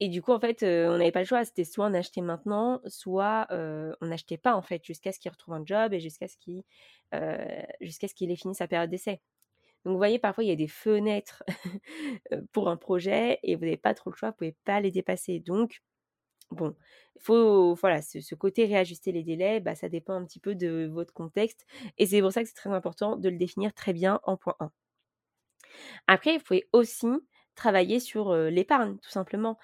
et 0.00 0.08
du 0.08 0.22
coup 0.22 0.32
en 0.32 0.40
fait 0.40 0.62
on 0.62 0.98
n'avait 0.98 1.12
pas 1.12 1.20
le 1.20 1.26
choix, 1.26 1.44
c'était 1.44 1.64
soit 1.64 1.86
on 1.86 1.94
achetait 1.94 2.20
maintenant, 2.20 2.80
soit 2.86 3.46
on 3.50 4.06
n'achetait 4.06 4.38
pas 4.38 4.54
en 4.54 4.62
fait 4.62 4.84
jusqu'à 4.84 5.12
ce 5.12 5.18
qu'il 5.18 5.30
retrouve 5.30 5.54
un 5.54 5.64
job 5.64 5.92
et 5.92 6.00
jusqu'à 6.00 6.28
ce 6.28 6.36
qu'il 6.36 6.62
ait 7.12 8.36
fini 8.36 8.54
sa 8.54 8.68
période 8.68 8.90
d'essai. 8.90 9.20
Donc 9.84 9.92
vous 9.92 9.98
voyez 9.98 10.18
parfois 10.18 10.44
il 10.44 10.48
y 10.48 10.52
a 10.52 10.56
des 10.56 10.68
fenêtres 10.68 11.42
pour 12.52 12.68
un 12.70 12.76
projet 12.76 13.38
et 13.42 13.54
vous 13.54 13.64
n'avez 13.64 13.76
pas 13.76 13.94
trop 13.94 14.10
le 14.10 14.16
choix, 14.16 14.30
vous 14.30 14.36
pouvez 14.36 14.56
pas 14.64 14.80
les 14.80 14.90
dépasser. 14.90 15.40
Donc 15.40 15.82
Bon, 16.54 16.74
faut, 17.18 17.74
voilà, 17.74 18.02
ce, 18.02 18.34
côté 18.34 18.66
réajuster 18.66 19.12
les 19.12 19.22
délais, 19.22 19.60
bah, 19.60 19.74
ça 19.74 19.88
dépend 19.88 20.14
un 20.14 20.24
petit 20.24 20.40
peu 20.40 20.54
de 20.54 20.88
votre 20.92 21.12
contexte. 21.12 21.66
Et 21.98 22.06
c'est 22.06 22.20
pour 22.20 22.32
ça 22.32 22.42
que 22.42 22.48
c'est 22.48 22.54
très 22.54 22.70
important 22.70 23.16
de 23.16 23.28
le 23.28 23.36
définir 23.36 23.72
très 23.74 23.92
bien 23.92 24.20
en 24.24 24.36
point 24.36 24.56
1. 24.60 24.70
Après, 26.06 26.38
vous 26.38 26.44
pouvez 26.44 26.68
aussi 26.72 27.06
travailler 27.54 28.00
sur 28.00 28.34
l'épargne, 28.34 28.98
tout 29.02 29.10
simplement. 29.10 29.58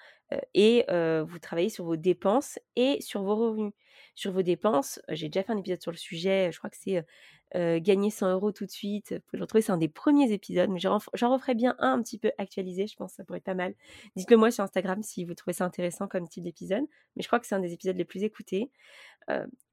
et 0.53 0.85
vous 0.89 1.39
travaillez 1.39 1.69
sur 1.69 1.85
vos 1.85 1.97
dépenses 1.97 2.59
et 2.75 3.01
sur 3.01 3.23
vos 3.23 3.35
revenus. 3.35 3.73
Sur 4.15 4.31
vos 4.31 4.41
dépenses, 4.41 4.99
j'ai 5.09 5.29
déjà 5.29 5.43
fait 5.43 5.53
un 5.53 5.57
épisode 5.57 5.81
sur 5.81 5.91
le 5.91 5.97
sujet, 5.97 6.51
je 6.51 6.57
crois 6.57 6.69
que 6.69 6.77
c'est 6.79 7.05
gagner 7.53 8.09
100 8.09 8.31
euros 8.31 8.51
tout 8.51 8.65
de 8.65 8.71
suite. 8.71 9.13
Vous 9.13 9.19
pouvez 9.27 9.37
le 9.39 9.43
retrouver, 9.43 9.63
un 9.69 9.77
des 9.77 9.89
premiers 9.89 10.31
épisodes, 10.31 10.69
mais 10.69 10.79
j'en 10.79 10.97
referai 10.97 11.55
bien 11.55 11.75
un 11.79 11.93
un 11.93 12.01
petit 12.01 12.17
peu 12.17 12.31
actualisé, 12.37 12.87
je 12.87 12.95
pense 12.95 13.11
que 13.11 13.15
ça 13.17 13.23
pourrait 13.23 13.39
être 13.39 13.43
pas 13.43 13.53
mal. 13.53 13.73
Dites-le 14.15 14.37
moi 14.37 14.51
sur 14.51 14.63
Instagram 14.63 15.03
si 15.03 15.25
vous 15.25 15.33
trouvez 15.33 15.53
ça 15.53 15.65
intéressant 15.65 16.07
comme 16.07 16.27
type 16.27 16.43
d'épisode, 16.43 16.83
mais 17.15 17.23
je 17.23 17.27
crois 17.27 17.39
que 17.39 17.47
c'est 17.47 17.55
un 17.55 17.59
des 17.59 17.73
épisodes 17.73 17.97
les 17.97 18.05
plus 18.05 18.23
écoutés. 18.23 18.71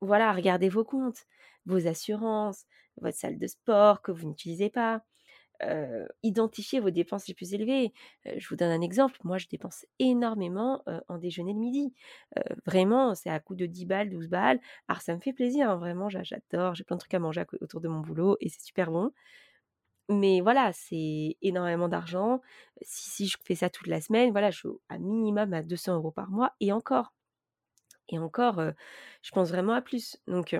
voilà, 0.01 0.33
regardez 0.33 0.69
vos 0.69 0.85
comptes, 0.85 1.27
vos 1.67 1.87
assurances, 1.87 2.65
votre 3.01 3.17
salle 3.17 3.39
de 3.39 3.47
sport 3.47 4.03
que 4.03 4.13
vous 4.13 4.27
n'utilisez 4.27 4.71
pas, 4.71 5.03
identifier 6.23 6.81
vos 6.81 6.91
dépenses 6.91 7.27
les 7.29 7.35
plus 7.35 7.55
élevées. 7.55 7.93
je 8.25 8.49
vous 8.49 8.57
donne 8.57 8.71
un 8.71 8.81
exemple. 8.81 9.19
Moi, 9.25 9.39
je 9.39 9.47
dépense 9.49 9.87
énormément 9.99 10.83
en 11.09 11.19
déjeuner 11.19 11.55
de 11.55 11.59
midi. 11.59 11.93
vraiment, 12.67 13.15
c'est 13.15 13.31
à 13.31 13.41
coût 13.41 13.55
de 13.55 13.67
10 13.67 13.87
balles, 13.87 14.11
12 14.11 14.29
balles. 14.29 14.61
Alors, 14.89 15.03
ça 15.03 15.15
me 15.15 15.21
fait 15.21 15.33
plaisir, 15.33 15.71
hein, 15.71 15.77
vraiment, 15.77 16.09
j'adore. 16.09 16.75
J'ai 16.75 16.85
plein 16.85 16.97
de 16.97 17.01
trucs 17.01 17.15
à 17.15 17.19
manger 17.19 17.45
autour 17.61 17.81
de 17.81 17.89
mon 17.89 18.01
boulot 18.01 18.37
et 18.41 18.49
c'est 18.49 18.63
super 18.63 18.91
bon. 18.91 19.13
Mais 20.11 20.41
voilà, 20.41 20.73
c'est 20.73 21.37
énormément 21.43 21.89
d'argent. 21.89 22.41
Si, 22.81 23.11
si 23.11 23.27
je 23.27 23.37
fais 23.45 23.55
ça 23.55 23.69
toute 23.69 23.89
la 23.89 24.01
semaine, 24.01 24.31
voilà, 24.31 24.51
je 24.51 24.59
suis 24.59 24.69
à 24.89 24.99
minimum 24.99 25.53
à 25.53 25.63
200 25.63 25.97
euros 25.97 26.13
par 26.13 26.31
mois 26.31 26.55
et 26.61 26.73
encore. 26.73 27.13
Et 28.09 28.19
encore, 28.19 28.63
je 29.23 29.31
pense 29.33 29.51
vraiment 29.51 29.75
à 29.75 29.83
plus. 29.83 30.17
Donc, 30.27 30.59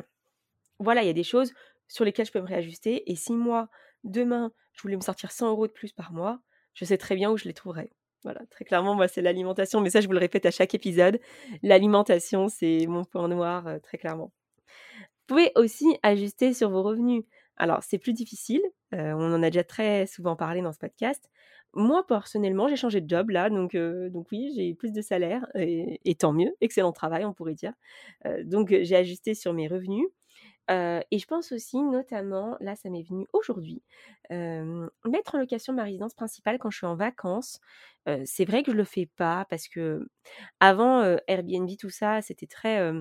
voilà, 0.79 1.03
il 1.03 1.07
y 1.07 1.11
a 1.11 1.15
des 1.15 1.25
choses 1.25 1.55
sur 1.87 2.05
lesquelles 2.05 2.27
je 2.27 2.33
peux 2.33 2.43
me 2.43 2.47
réajuster. 2.47 3.11
Et 3.11 3.17
si 3.17 3.33
moi, 3.33 3.71
demain, 4.05 4.53
je 4.73 4.83
voulais 4.83 4.97
me 4.97 5.03
sortir 5.03 5.33
100 5.33 5.51
euros 5.51 5.67
de 5.67 5.73
plus 5.73 5.93
par 5.93 6.13
mois, 6.13 6.41
je 6.75 6.85
sais 6.85 6.99
très 6.99 7.17
bien 7.17 7.31
où 7.31 7.37
je 7.37 7.45
les 7.45 7.55
trouverai. 7.55 7.91
Voilà, 8.25 8.41
très 8.51 8.65
clairement, 8.65 8.95
moi, 8.95 9.07
c'est 9.07 9.23
l'alimentation, 9.23 9.81
mais 9.81 9.91
ça, 9.91 10.01
je 10.01 10.07
vous 10.07 10.13
le 10.13 10.19
répète 10.19 10.45
à 10.45 10.51
chaque 10.51 10.75
épisode. 10.75 11.21
L'alimentation, 11.63 12.49
c'est 12.49 12.87
mon 12.89 13.05
point 13.05 13.29
noir, 13.29 13.67
euh, 13.69 13.79
très 13.79 13.97
clairement. 13.97 14.33
Vous 14.67 15.35
pouvez 15.35 15.53
aussi 15.55 15.99
ajuster 16.03 16.53
sur 16.53 16.71
vos 16.71 16.83
revenus. 16.83 17.23
Alors, 17.57 17.83
c'est 17.83 17.99
plus 17.99 18.13
difficile, 18.13 18.63
euh, 18.95 19.13
on 19.13 19.35
en 19.35 19.43
a 19.43 19.51
déjà 19.51 19.65
très 19.65 20.07
souvent 20.07 20.37
parlé 20.37 20.63
dans 20.63 20.73
ce 20.73 20.79
podcast. 20.79 21.31
Moi, 21.75 22.07
personnellement, 22.07 22.69
j'ai 22.69 22.77
changé 22.77 23.01
de 23.01 23.09
job 23.09 23.31
là, 23.31 23.51
donc, 23.51 23.75
euh, 23.75 24.09
donc 24.11 24.29
oui, 24.33 24.53
j'ai 24.57 24.75
plus 24.75 24.93
de 24.93 25.03
salaire, 25.03 25.47
et, 25.55 26.01
et, 26.05 26.15
tant 26.15 26.33
mieux, 26.33 26.55
excellent 26.61 26.93
travail, 26.93 27.25
on 27.25 27.35
pourrait 27.35 27.55
dire. 27.55 27.73
donc, 28.45 28.69
j'ai 28.71 28.97
ajusté 28.97 29.35
sur 29.35 29.53
mes 29.53 29.69
revenus 29.69 30.07
et 30.69 31.19
je 31.19 31.27
pense 31.27 31.53
aussi, 31.53 31.83
notamment, 31.83 32.57
là, 32.61 32.77
ça 32.77 32.91
m'est 32.91 33.03
venu 33.03 33.27
aujourd'hui, 33.33 33.83
mettre 34.31 35.35
en 35.35 35.39
location 35.39 35.73
ma 35.73 35.85
résidence 35.85 36.15
principale 36.15 36.59
quand 36.59 36.71
je 36.71 36.79
suis 36.79 36.87
en 36.87 36.97
vacances. 36.97 37.61
c'est 38.25 38.45
vrai 38.45 38.63
que 38.63 38.73
je 38.73 38.77
le 38.77 38.85
fais 38.85 39.07
pas 39.17 39.47
parce 39.51 39.69
que 39.69 40.09
avant 40.61 41.03
Airbnb, 41.27 41.71
tout 41.79 41.91
ça, 41.91 42.21
c'était 42.23 42.47
très 42.47 42.93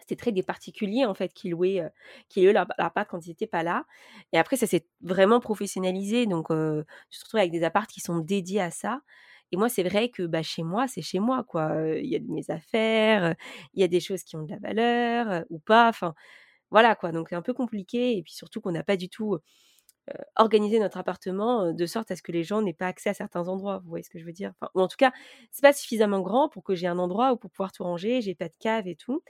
c'était 0.00 0.16
très 0.16 0.32
des 0.32 0.42
particuliers 0.42 1.04
en 1.04 1.14
fait 1.14 1.32
qui 1.32 1.48
louaient, 1.48 1.82
louaient 2.36 2.52
leur, 2.52 2.66
appart 2.78 3.08
quand 3.08 3.26
ils 3.26 3.30
n'étaient 3.30 3.46
pas 3.46 3.62
là. 3.62 3.84
Et 4.32 4.38
après, 4.38 4.56
ça 4.56 4.66
s'est 4.66 4.86
vraiment 5.00 5.40
professionnalisé. 5.40 6.26
Donc, 6.26 6.46
je 6.50 6.84
se 7.10 7.24
retrouve 7.24 7.40
avec 7.40 7.52
des 7.52 7.64
apparts 7.64 7.86
qui 7.88 8.00
sont 8.00 8.18
dédiés 8.18 8.60
à 8.60 8.70
ça. 8.70 9.00
Et 9.52 9.56
moi, 9.56 9.68
c'est 9.68 9.82
vrai 9.84 10.08
que 10.10 10.24
bah, 10.24 10.42
chez 10.42 10.62
moi, 10.62 10.88
c'est 10.88 11.02
chez 11.02 11.20
moi. 11.20 11.44
quoi. 11.44 11.72
Il 11.98 12.06
y 12.06 12.16
a 12.16 12.20
mes 12.28 12.50
affaires, 12.50 13.34
il 13.74 13.80
y 13.80 13.84
a 13.84 13.88
des 13.88 14.00
choses 14.00 14.22
qui 14.22 14.36
ont 14.36 14.42
de 14.42 14.50
la 14.50 14.58
valeur 14.58 15.44
ou 15.50 15.58
pas. 15.58 15.88
Enfin, 15.88 16.14
voilà 16.70 16.94
quoi, 16.96 17.12
donc 17.12 17.28
c'est 17.30 17.36
un 17.36 17.42
peu 17.42 17.54
compliqué 17.54 18.16
et 18.18 18.22
puis 18.22 18.32
surtout 18.34 18.60
qu'on 18.60 18.72
n'a 18.72 18.84
pas 18.84 18.96
du 18.96 19.08
tout 19.08 19.38
organisé 20.36 20.78
notre 20.78 20.98
appartement 20.98 21.72
de 21.72 21.86
sorte 21.86 22.10
à 22.10 22.16
ce 22.16 22.22
que 22.22 22.32
les 22.32 22.44
gens 22.44 22.62
n'aient 22.62 22.72
pas 22.74 22.86
accès 22.88 23.10
à 23.10 23.14
certains 23.14 23.48
endroits. 23.48 23.78
Vous 23.80 23.88
voyez 23.88 24.04
ce 24.04 24.10
que 24.10 24.18
je 24.18 24.24
veux 24.24 24.32
dire? 24.32 24.52
Ou 24.74 24.80
en 24.80 24.88
tout 24.88 24.96
cas, 24.98 25.12
c'est 25.50 25.62
pas 25.62 25.72
suffisamment 25.72 26.20
grand 26.20 26.48
pour 26.48 26.64
que 26.64 26.74
j'ai 26.74 26.86
un 26.86 26.98
endroit 26.98 27.32
où 27.32 27.36
pour 27.36 27.50
pouvoir 27.50 27.72
tout 27.72 27.84
ranger. 27.84 28.20
J'ai 28.22 28.34
pas 28.34 28.48
de 28.48 28.56
cave 28.60 28.86
et 28.88 28.96
tout. 28.96 29.22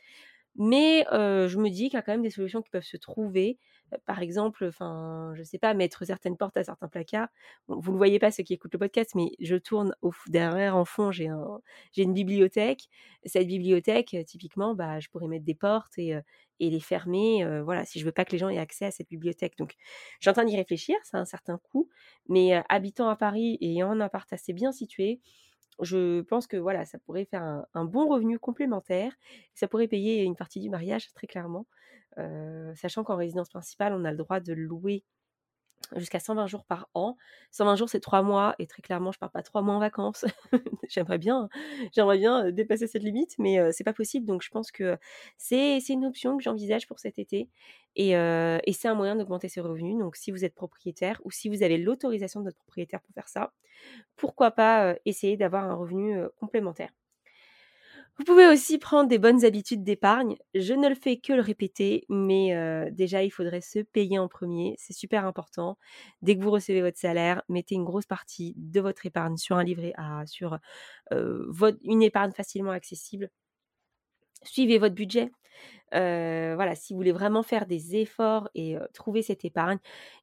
Mais 0.57 1.07
je 1.13 1.59
me 1.59 1.71
dis 1.71 1.85
qu'il 1.91 1.95
y 1.95 1.97
a 1.99 2.03
quand 2.03 2.13
même 2.13 2.23
des 2.23 2.31
solutions 2.31 2.63
qui 2.63 2.71
peuvent 2.71 2.83
se 2.85 2.97
trouver. 2.99 3.59
Par 4.05 4.21
exemple, 4.21 4.67
enfin, 4.67 5.33
je 5.35 5.43
sais 5.43 5.59
pas, 5.59 5.75
mettre 5.75 6.05
certaines 6.05 6.37
portes 6.37 6.57
à 6.57 6.65
certains 6.65 6.89
placards. 6.89 7.29
Vous 7.69 7.93
le 7.93 7.99
voyez 7.99 8.19
pas 8.19 8.31
ceux 8.31 8.43
qui 8.43 8.55
écoutent 8.55 8.73
le 8.73 8.79
podcast, 8.79 9.15
mais 9.15 9.33
je 9.41 9.57
tourne 9.57 9.95
au 10.03 10.13
derrière 10.29 10.77
en 10.77 10.85
fond, 10.85 11.13
j'ai 11.13 11.29
un, 11.29 11.61
j'ai 11.93 12.03
une 12.03 12.15
bibliothèque. 12.15 12.89
Cette 13.25 13.47
bibliothèque, 13.47 14.17
typiquement, 14.27 14.75
bah, 14.75 15.01
je 15.01 15.09
pourrais 15.09 15.29
mettre 15.29 15.45
des 15.45 15.55
portes 15.55 15.99
et, 15.99 16.15
les 16.59 16.81
fermer. 16.81 17.47
voilà, 17.63 17.85
si 17.85 18.01
je 18.01 18.05
veux 18.05 18.13
pas 18.13 18.25
que 18.25 18.33
les 18.33 18.39
gens 18.39 18.49
aient 18.49 18.59
accès 18.59 18.87
à 18.87 18.91
cette 18.91 19.09
bibliothèque. 19.09 19.57
Donc, 19.59 19.75
je 20.19 20.23
suis 20.23 20.31
en 20.31 20.33
train 20.33 20.45
d'y 20.45 20.57
réfléchir. 20.57 20.97
Ça 21.05 21.19
a 21.19 21.21
un 21.21 21.25
certain 21.25 21.59
coût, 21.59 21.89
mais 22.29 22.63
habitant 22.69 23.09
à 23.09 23.17
Paris 23.17 23.59
et 23.61 23.71
ayant 23.73 23.91
un 23.91 24.01
appart 24.01 24.31
assez 24.33 24.53
bien 24.53 24.73
situé, 24.73 25.21
je 25.81 26.23
pense 26.23 26.47
que 26.47 26.57
voilà, 26.57 26.85
ça 26.85 26.99
pourrait 26.99 27.27
faire 27.27 27.65
un, 27.75 27.85
bon 27.85 28.09
revenu 28.09 28.39
complémentaire. 28.39 29.13
Ça 29.55 29.69
pourrait 29.69 29.89
payer 29.89 30.23
une 30.23 30.37
partie 30.37 30.61
du 30.61 30.71
mariage, 30.71 31.13
très 31.15 31.27
clairement. 31.27 31.67
sachant 32.75 33.05
qu'en 33.05 33.17
résidence 33.17 33.49
principale, 33.49 33.93
on 33.95 34.05
a 34.05 34.11
le 34.11 34.17
droit 34.17 34.41
de 34.41 34.53
louer 34.53 35.05
jusqu'à 35.97 36.21
120 36.21 36.47
jours 36.47 36.65
par 36.65 36.89
an. 36.95 37.17
120 37.53 37.77
jours, 37.77 37.89
c'est 37.89 38.01
trois 38.01 38.23
mois, 38.23 38.55
et 38.59 38.67
très 38.67 38.83
clairement, 38.83 39.13
je 39.13 39.19
pars 39.19 39.31
pas 39.31 39.43
trois 39.43 39.63
mois 39.63 39.75
en 39.75 39.79
vacances. 39.79 40.25
j'aimerais 40.89 41.19
bien, 41.19 41.49
j'aimerais 41.93 42.19
bien 42.19 42.51
dépasser 42.51 42.87
cette 42.87 43.03
limite, 43.03 43.35
mais 43.39 43.73
c'est 43.73 43.85
pas 43.85 43.93
possible. 43.93 44.27
Donc, 44.27 44.43
je 44.43 44.51
pense 44.51 44.71
que 44.71 44.97
c'est 45.39 45.79
une 45.89 46.05
option 46.05 46.37
que 46.37 46.43
j'envisage 46.43 46.87
pour 46.87 46.99
cet 46.99 47.19
été, 47.19 47.49
et, 47.97 48.11
et 48.13 48.73
c'est 48.73 48.89
un 48.89 48.95
moyen 48.95 49.17
d'augmenter 49.17 49.49
ses 49.49 49.61
revenus. 49.61 49.99
Donc, 49.99 50.17
si 50.17 50.31
vous 50.31 50.45
êtes 50.45 50.55
propriétaire 50.55 51.21
ou 51.25 51.31
si 51.31 51.49
vous 51.49 51.63
avez 51.63 51.79
l'autorisation 51.79 52.41
de 52.41 52.47
votre 52.47 52.59
propriétaire 52.59 53.01
pour 53.03 53.15
faire 53.15 53.29
ça, 53.29 53.53
pourquoi 54.17 54.51
pas 54.51 54.97
essayer 55.05 55.37
d'avoir 55.37 55.65
un 55.65 55.75
revenu 55.75 56.23
complémentaire. 56.41 56.91
Vous 58.19 58.25
pouvez 58.25 58.47
aussi 58.47 58.79
prendre 58.79 59.09
des 59.11 59.19
bonnes 59.19 59.45
habitudes 59.45 59.85
d'épargne. 59.85 60.37
Je 60.55 60.73
ne 60.73 60.89
le 60.89 60.95
fais 60.95 61.19
que 61.19 61.35
le 61.35 61.43
répéter, 61.43 62.07
mais 62.09 62.55
déjà, 62.91 63.23
il 63.23 63.31
faudrait 63.31 63.61
se 63.61 63.81
payer 63.81 64.19
en 64.19 64.27
premier. 64.29 64.75
C'est 64.79 64.95
super 64.95 65.27
important. 65.27 65.77
Dès 66.23 66.37
que 66.37 66.43
vous 66.43 66.51
recevez 66.51 66.81
votre 66.81 66.99
salaire, 66.99 67.43
mettez 67.51 67.75
une 67.75 67.85
grosse 67.85 68.07
partie 68.07 68.55
de 68.57 68.81
votre 68.81 69.05
épargne 69.05 69.37
sur 69.37 69.57
un 69.57 69.65
livret 69.65 69.93
A, 69.97 70.25
sur 70.27 70.59
une 71.13 72.03
épargne 72.03 72.33
facilement 72.33 72.71
accessible. 72.73 73.31
Suivez 74.47 74.79
votre 74.79 74.95
budget 74.95 75.31
voilà, 75.93 76.75
si 76.75 76.93
vous 76.93 76.99
voulez 76.99 77.13
vraiment 77.13 77.43
faire 77.43 77.67
des 77.67 77.97
efforts 77.97 78.49
et 78.55 78.77
trouver 78.93 79.23
cette 79.23 79.45
épargne, 79.45 79.79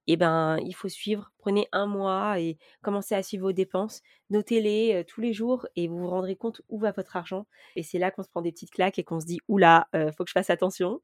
eh 0.08 0.18
ben, 0.18 0.58
il 0.64 0.74
faut 0.74 0.90
suivre. 0.90 1.32
Prenez 1.38 1.68
un 1.72 1.86
mois 1.88 2.40
et 2.40 2.58
commencez 2.82 3.16
à 3.16 3.24
suivre 3.24 3.44
vos 3.48 3.52
dépenses. 3.54 4.02
Notez-les 4.30 5.04
tous 5.08 5.22
les 5.22 5.34
jours 5.34 5.66
et 5.76 5.88
vous 5.88 5.98
vous 6.00 6.10
rendrez 6.10 6.36
compte 6.36 6.62
où 6.70 6.78
va 6.80 6.92
votre 6.92 7.16
argent. 7.16 7.48
Et 7.76 7.84
c'est 7.84 8.00
là 8.00 8.12
qu'on 8.12 8.24
se 8.24 8.30
prend 8.30 8.42
des 8.42 8.52
petites 8.52 8.72
claques 8.72 9.00
et 9.00 9.04
qu'on 9.04 9.20
se 9.20 9.26
dit 9.26 9.40
oula, 9.48 9.88
faut 10.18 10.24
que 10.24 10.30
je 10.30 10.34
fasse 10.34 10.50
attention. 10.50 11.02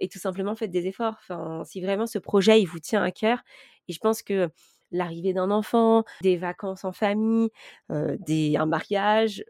et 0.00 0.08
tout 0.08 0.18
simplement, 0.18 0.54
faites 0.56 0.70
des 0.70 0.86
efforts. 0.86 1.16
Enfin, 1.20 1.62
si 1.64 1.80
vraiment 1.80 2.06
ce 2.06 2.18
projet 2.18 2.60
il 2.60 2.66
vous 2.66 2.80
tient 2.80 3.02
à 3.02 3.10
cœur, 3.10 3.42
et 3.88 3.92
je 3.92 3.98
pense 3.98 4.22
que 4.22 4.48
l'arrivée 4.90 5.34
d'un 5.34 5.50
enfant, 5.50 6.04
des 6.22 6.36
vacances 6.36 6.84
en 6.84 6.92
famille, 6.92 7.50
un 7.90 8.66
mariage, 8.66 9.44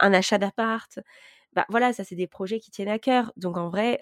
un 0.00 0.12
achat 0.12 0.38
d'appart, 0.38 0.98
bah, 1.54 1.66
voilà, 1.70 1.92
ça 1.92 2.04
c'est 2.04 2.14
des 2.16 2.26
projets 2.26 2.60
qui 2.60 2.70
tiennent 2.70 2.88
à 2.88 2.98
cœur. 2.98 3.32
Donc 3.36 3.56
en 3.56 3.68
vrai, 3.70 3.98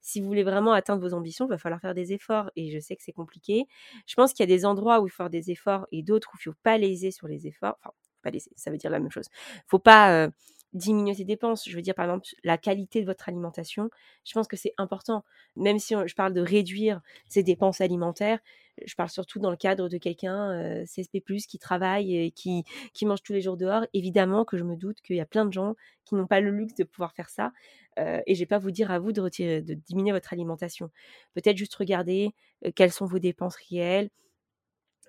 si 0.00 0.20
vous 0.20 0.26
voulez 0.26 0.44
vraiment 0.44 0.72
atteindre 0.72 1.02
vos 1.06 1.14
ambitions, 1.14 1.46
il 1.46 1.50
va 1.50 1.58
falloir 1.58 1.80
faire 1.80 1.94
des 1.94 2.12
efforts. 2.12 2.50
Et 2.56 2.70
je 2.70 2.78
sais 2.78 2.96
que 2.96 3.02
c'est 3.02 3.12
compliqué. 3.12 3.66
Je 4.06 4.14
pense 4.14 4.32
qu'il 4.32 4.48
y 4.48 4.52
a 4.52 4.54
des 4.56 4.64
endroits 4.64 5.00
où 5.00 5.06
il 5.06 5.10
faut 5.10 5.16
faire 5.24 5.30
des 5.30 5.50
efforts 5.50 5.86
et 5.92 6.02
d'autres 6.02 6.30
où 6.34 6.36
il 6.40 6.44
faut 6.44 6.54
pas 6.62 6.78
léser 6.78 7.10
sur 7.10 7.28
les 7.28 7.46
efforts. 7.46 7.76
Enfin, 7.82 7.92
pas 8.22 8.30
léser, 8.30 8.50
ça 8.56 8.70
veut 8.70 8.76
dire 8.78 8.90
la 8.90 9.00
même 9.00 9.10
chose. 9.10 9.26
Faut 9.68 9.78
pas 9.78 10.28
diminuer 10.76 11.14
ses 11.14 11.24
dépenses. 11.24 11.68
Je 11.68 11.74
veux 11.74 11.82
dire, 11.82 11.94
par 11.94 12.04
exemple, 12.04 12.26
la 12.44 12.58
qualité 12.58 13.00
de 13.00 13.06
votre 13.06 13.28
alimentation. 13.28 13.90
Je 14.24 14.32
pense 14.32 14.46
que 14.46 14.56
c'est 14.56 14.74
important. 14.78 15.24
Même 15.56 15.78
si 15.78 15.94
je 16.06 16.14
parle 16.14 16.32
de 16.32 16.40
réduire 16.40 17.00
ses 17.28 17.42
dépenses 17.42 17.80
alimentaires, 17.80 18.38
je 18.84 18.94
parle 18.94 19.08
surtout 19.08 19.38
dans 19.38 19.50
le 19.50 19.56
cadre 19.56 19.88
de 19.88 19.96
quelqu'un 19.96 20.50
euh, 20.52 20.84
CSP+, 20.84 21.22
qui 21.48 21.58
travaille 21.58 22.16
et 22.16 22.30
qui, 22.30 22.64
qui 22.92 23.06
mange 23.06 23.22
tous 23.22 23.32
les 23.32 23.40
jours 23.40 23.56
dehors. 23.56 23.86
Évidemment 23.94 24.44
que 24.44 24.56
je 24.56 24.64
me 24.64 24.76
doute 24.76 25.00
qu'il 25.00 25.16
y 25.16 25.20
a 25.20 25.26
plein 25.26 25.46
de 25.46 25.52
gens 25.52 25.74
qui 26.04 26.14
n'ont 26.14 26.26
pas 26.26 26.40
le 26.40 26.50
luxe 26.50 26.74
de 26.74 26.84
pouvoir 26.84 27.12
faire 27.12 27.30
ça. 27.30 27.52
Euh, 27.98 28.20
et 28.26 28.34
je 28.34 28.40
vais 28.40 28.46
pas 28.46 28.58
vous 28.58 28.70
dire 28.70 28.90
à 28.90 28.98
vous 28.98 29.12
de, 29.12 29.60
diminuer 29.86 30.12
votre 30.12 30.32
alimentation. 30.32 30.90
Peut-être 31.34 31.56
juste 31.56 31.74
regarder 31.74 32.34
euh, 32.66 32.70
quelles 32.74 32.92
sont 32.92 33.06
vos 33.06 33.18
dépenses 33.18 33.56
réelles, 33.70 34.10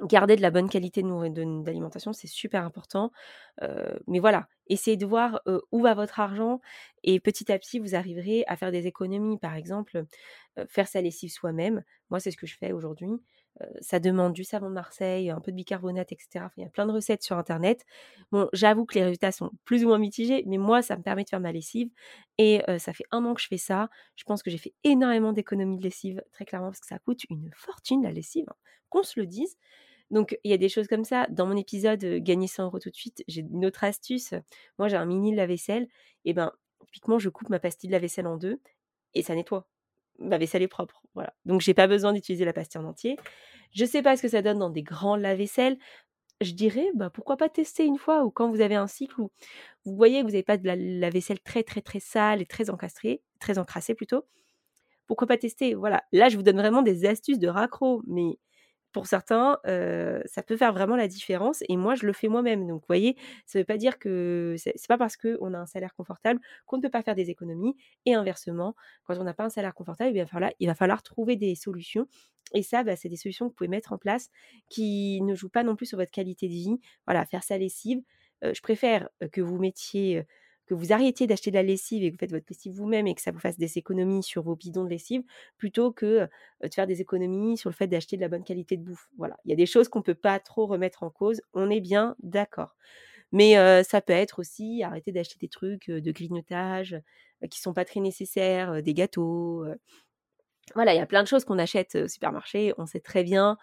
garder 0.03 0.35
de 0.35 0.41
la 0.41 0.51
bonne 0.51 0.69
qualité 0.69 1.01
d'alimentation, 1.03 2.13
c'est 2.13 2.27
super 2.27 2.63
important. 2.63 3.11
mais 4.07 4.19
voilà, 4.19 4.47
essayez 4.67 4.97
de 4.97 5.05
voir 5.05 5.41
où 5.71 5.81
va 5.81 5.93
votre 5.93 6.19
argent 6.19 6.61
et 7.03 7.19
petit 7.19 7.51
à 7.51 7.59
petit, 7.59 7.79
vous 7.79 7.95
arriverez 7.95 8.43
à 8.47 8.55
faire 8.57 8.71
des 8.71 8.87
économies. 8.87 9.37
Par 9.39 9.55
exemple, 9.55 10.05
faire 10.67 10.87
sa 10.87 11.01
lessive 11.01 11.31
soi-même. 11.31 11.83
Moi, 12.09 12.19
c'est 12.19 12.31
ce 12.31 12.37
que 12.37 12.47
je 12.47 12.57
fais 12.57 12.71
aujourd'hui. 12.71 13.11
Ça 13.81 13.99
demande 13.99 14.33
du 14.33 14.43
savon 14.43 14.69
de 14.69 14.73
Marseille, 14.73 15.29
un 15.29 15.39
peu 15.39 15.51
de 15.51 15.55
bicarbonate, 15.55 16.11
etc. 16.11 16.45
il 16.57 16.63
y 16.63 16.65
a 16.65 16.69
plein 16.69 16.85
de 16.85 16.91
recettes 16.91 17.23
sur 17.23 17.37
Internet. 17.37 17.85
Bon, 18.31 18.49
j'avoue 18.53 18.85
que 18.85 18.95
les 18.95 19.03
résultats 19.03 19.31
sont 19.31 19.51
plus 19.65 19.83
ou 19.83 19.87
moins 19.87 19.97
mitigés, 19.97 20.43
mais 20.45 20.57
moi, 20.57 20.81
ça 20.81 20.97
me 20.97 21.01
permet 21.01 21.23
de 21.23 21.29
faire 21.29 21.39
ma 21.39 21.51
lessive. 21.51 21.89
Et 22.37 22.61
ça 22.77 22.93
fait 22.93 23.05
un 23.11 23.25
an 23.25 23.33
que 23.33 23.41
je 23.41 23.47
fais 23.47 23.57
ça. 23.57 23.89
Je 24.15 24.23
pense 24.23 24.43
que 24.43 24.49
j'ai 24.49 24.57
fait 24.57 24.73
énormément 24.83 25.33
d'économies 25.33 25.77
de 25.77 25.83
lessive, 25.83 26.23
très 26.31 26.45
clairement, 26.45 26.67
parce 26.67 26.79
que 26.79 26.87
ça 26.87 26.99
coûte 26.99 27.23
une 27.29 27.49
fortune, 27.55 28.03
la 28.03 28.11
lessive, 28.11 28.45
hein, 28.49 28.55
qu'on 28.89 29.03
se 29.03 29.19
le 29.19 29.25
dise. 29.25 29.57
Donc, 30.11 30.37
il 30.43 30.51
y 30.51 30.53
a 30.53 30.57
des 30.57 30.69
choses 30.69 30.87
comme 30.87 31.03
ça. 31.03 31.27
Dans 31.29 31.45
mon 31.45 31.57
épisode 31.57 31.99
Gagner 31.99 32.47
100 32.47 32.65
euros 32.65 32.79
tout 32.79 32.89
de 32.89 32.95
suite, 32.95 33.23
j'ai 33.27 33.41
une 33.41 33.65
autre 33.65 33.83
astuce. 33.83 34.33
Moi, 34.79 34.87
j'ai 34.87 34.97
un 34.97 35.05
mini 35.05 35.35
lave-vaisselle. 35.35 35.87
Et 36.25 36.33
ben, 36.33 36.51
typiquement, 36.85 37.19
je 37.19 37.29
coupe 37.29 37.49
ma 37.49 37.59
pastille 37.59 37.89
de 37.89 37.93
lave-vaisselle 37.93 38.27
en 38.27 38.37
deux 38.37 38.61
et 39.13 39.21
ça 39.21 39.35
nettoie. 39.35 39.67
Ma 40.19 40.37
vaisselle 40.37 40.63
est 40.63 40.67
propre. 40.67 41.01
Voilà. 41.13 41.33
Donc, 41.45 41.61
j'ai 41.61 41.73
pas 41.73 41.87
besoin 41.87 42.13
d'utiliser 42.13 42.45
la 42.45 42.53
pastille 42.53 42.81
en 42.81 42.85
entier. 42.85 43.17
Je 43.73 43.85
sais 43.85 44.01
pas 44.01 44.17
ce 44.17 44.21
que 44.21 44.27
ça 44.27 44.41
donne 44.41 44.59
dans 44.59 44.69
des 44.69 44.83
grands 44.83 45.15
lave-vaisselle. 45.15 45.77
Je 46.41 46.53
dirais, 46.53 46.87
bah, 46.95 47.09
pourquoi 47.09 47.37
pas 47.37 47.49
tester 47.49 47.85
une 47.85 47.97
fois 47.97 48.23
ou 48.23 48.31
quand 48.31 48.49
vous 48.49 48.61
avez 48.61 48.75
un 48.75 48.87
cycle 48.87 49.19
où 49.21 49.31
vous 49.85 49.95
voyez 49.95 50.19
que 50.19 50.25
vous 50.25 50.31
n'avez 50.31 50.43
pas 50.43 50.57
de 50.57 50.67
la, 50.67 51.09
vaisselle 51.09 51.39
très, 51.39 51.63
très, 51.63 51.81
très 51.81 51.99
sale 51.99 52.41
et 52.41 52.45
très 52.45 52.69
encastrée, 52.69 53.21
très 53.39 53.57
encrassée 53.57 53.95
plutôt. 53.95 54.25
Pourquoi 55.07 55.27
pas 55.27 55.37
tester 55.37 55.73
Voilà. 55.73 56.03
Là, 56.11 56.29
je 56.29 56.37
vous 56.37 56.43
donne 56.43 56.57
vraiment 56.57 56.81
des 56.81 57.05
astuces 57.05 57.39
de 57.39 57.47
raccro, 57.47 58.03
mais 58.07 58.37
pour 58.97 59.05
certains, 59.05 59.59
ça 60.25 60.41
peut 60.41 60.57
faire 60.57 60.73
vraiment 60.73 60.95
la 60.95 61.07
différence. 61.07 61.63
Et 61.69 61.77
moi, 61.77 61.93
je 61.93 62.07
le 62.07 62.13
fais 62.13 62.29
moi-même. 62.29 62.65
Donc, 62.65 62.81
vous 62.81 62.87
voyez, 62.87 63.15
ça 63.45 63.59
ne 63.59 63.61
veut 63.61 63.65
pas 63.67 63.77
dire 63.77 63.99
que 63.99 64.55
c'est 64.57 64.87
pas 64.87 64.97
parce 64.97 65.17
qu'on 65.17 65.53
a 65.53 65.59
un 65.59 65.67
salaire 65.67 65.93
confortable 65.93 66.39
qu'on 66.65 66.77
ne 66.77 66.81
peut 66.81 66.89
pas 66.89 67.03
faire 67.03 67.13
des 67.13 67.29
économies. 67.29 67.75
Et 68.07 68.15
inversement, 68.15 68.75
quand 69.03 69.15
on 69.19 69.23
n'a 69.23 69.35
pas 69.35 69.43
un 69.43 69.49
salaire 69.49 69.75
confortable, 69.75 70.09
il 70.59 70.67
va, 70.67 70.73
falloir, 70.73 71.03
trouver 71.03 71.35
des 71.35 71.53
solutions. 71.53 72.07
Et 72.55 72.63
ça, 72.63 72.83
bah, 72.83 72.95
c'est 72.95 73.07
des 73.07 73.17
solutions 73.17 73.45
que 73.45 73.51
vous 73.51 73.55
pouvez 73.55 73.67
mettre 73.67 73.93
en 73.93 73.99
place 73.99 74.31
qui 74.67 75.21
ne 75.21 75.35
jouent 75.35 75.47
pas 75.49 75.61
non 75.61 75.75
plus 75.75 75.85
sur 75.85 75.99
votre 75.99 76.09
qualité 76.09 76.47
de 76.47 76.53
vie. 76.53 76.79
Voilà, 77.05 77.23
faire 77.27 77.43
sa 77.43 77.59
lessive. 77.59 78.01
je 78.41 78.61
préfère 78.61 79.09
que 79.31 79.41
vous 79.41 79.59
mettiez 79.59 80.25
que 80.67 80.73
vous 80.73 80.93
arrêtiez 80.93 81.27
d'acheter 81.27 81.49
de 81.49 81.55
la 81.55 81.63
lessive 81.63 82.03
et 82.03 82.09
que 82.09 82.15
vous 82.15 82.19
faites 82.19 82.31
votre 82.31 82.45
lessive 82.49 82.73
vous-même 82.73 83.07
et 83.07 83.15
que 83.15 83.21
ça 83.21 83.31
vous 83.31 83.39
fasse 83.39 83.57
des 83.57 83.77
économies 83.77 84.21
sur 84.21 84.43
vos 84.43 84.55
bidons 84.55 84.83
de 84.83 84.89
lessive, 84.89 85.23
plutôt 85.57 85.91
que 85.91 86.27
de 86.61 86.73
faire 86.73 86.87
des 86.87 87.01
économies 87.01 87.57
sur 87.57 87.69
le 87.69 87.75
fait 87.75 87.87
d'acheter 87.87 88.17
de 88.17 88.21
la 88.21 88.27
bonne 88.27 88.43
qualité 88.43 88.77
de 88.77 88.83
bouffe. 88.83 89.09
Voilà, 89.17 89.37
il 89.45 89.49
y 89.49 89.53
a 89.53 89.55
des 89.55 89.65
choses 89.65 89.87
qu'on 89.87 89.99
ne 89.99 90.03
peut 90.03 90.13
pas 90.13 90.39
trop 90.39 90.65
remettre 90.67 91.03
en 91.03 91.09
cause, 91.09 91.41
on 91.53 91.69
est 91.69 91.81
bien 91.81 92.15
d'accord. 92.21 92.75
Mais 93.31 93.55
ça 93.83 94.01
peut 94.01 94.13
être 94.13 94.39
aussi 94.39 94.83
arrêter 94.83 95.11
d'acheter 95.11 95.37
des 95.39 95.49
trucs 95.49 95.89
de 95.89 96.11
grignotage 96.11 96.97
qui 97.49 97.59
sont 97.59 97.73
pas 97.73 97.85
très 97.85 97.99
nécessaires, 97.99 98.81
des 98.83 98.93
gâteaux. 98.93 99.65
Voilà, 100.75 100.93
il 100.93 100.97
y 100.97 101.01
a 101.01 101.05
plein 101.05 101.23
de 101.23 101.27
choses 101.27 101.45
qu'on 101.45 101.59
achète 101.59 101.95
au 101.95 102.07
supermarché, 102.07 102.73
on 102.77 102.85
sait 102.85 102.99
très 102.99 103.23
bien 103.23 103.57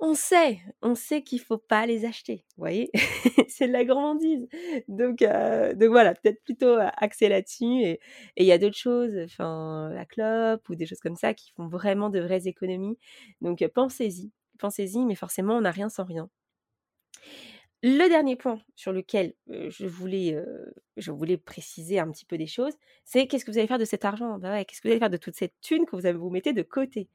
on 0.00 0.14
sait, 0.14 0.60
on 0.82 0.94
sait 0.94 1.22
qu'il 1.22 1.40
faut 1.40 1.58
pas 1.58 1.86
les 1.86 2.04
acheter, 2.04 2.44
vous 2.56 2.62
voyez? 2.62 2.90
C'est 3.48 3.68
de 3.68 3.72
la 3.72 3.84
gourmandise. 3.84 4.46
Donc, 4.88 5.18
donc 5.20 5.88
voilà, 5.90 6.14
peut-être 6.14 6.42
plutôt 6.44 6.76
axer 6.96 7.28
là-dessus. 7.28 7.64
Et 7.84 8.00
il 8.36 8.44
y 8.46 8.52
a 8.52 8.58
d'autres 8.58 8.76
choses, 8.76 9.16
enfin 9.24 9.90
la 9.94 10.04
clope 10.04 10.68
ou 10.68 10.74
des 10.74 10.86
choses 10.86 11.00
comme 11.00 11.16
ça 11.16 11.34
qui 11.34 11.52
font 11.52 11.68
vraiment 11.68 12.10
de 12.10 12.20
vraies 12.20 12.46
économies. 12.46 12.98
Donc 13.40 13.64
pensez-y, 13.74 14.32
pensez-y, 14.58 15.04
mais 15.06 15.14
forcément 15.14 15.56
on 15.56 15.62
n'a 15.62 15.70
rien 15.70 15.88
sans 15.88 16.04
rien. 16.04 16.28
Le 17.82 18.08
dernier 18.08 18.34
point 18.36 18.60
sur 18.76 18.92
lequel 18.92 19.34
je, 19.46 19.86
voulais, 19.86 20.42
je 20.96 21.10
voulais 21.12 21.36
préciser 21.36 21.98
un 21.98 22.10
petit 22.10 22.24
peu 22.24 22.38
des 22.38 22.46
choses, 22.46 22.72
c'est 23.04 23.26
qu'est-ce 23.26 23.44
que 23.44 23.50
vous 23.50 23.58
allez 23.58 23.66
faire 23.66 23.78
de 23.78 23.84
cet 23.84 24.06
argent? 24.06 24.38
Bah 24.38 24.64
Qu'est-ce 24.64 24.80
que 24.80 24.88
vous 24.88 24.92
allez 24.92 25.00
faire 25.00 25.10
de 25.10 25.18
toute 25.18 25.36
cette 25.36 25.54
thune 25.60 25.84
que 25.84 25.94
vous, 25.94 26.18
vous 26.18 26.30
mettez 26.30 26.54
de 26.54 26.62
côté? 26.62 27.10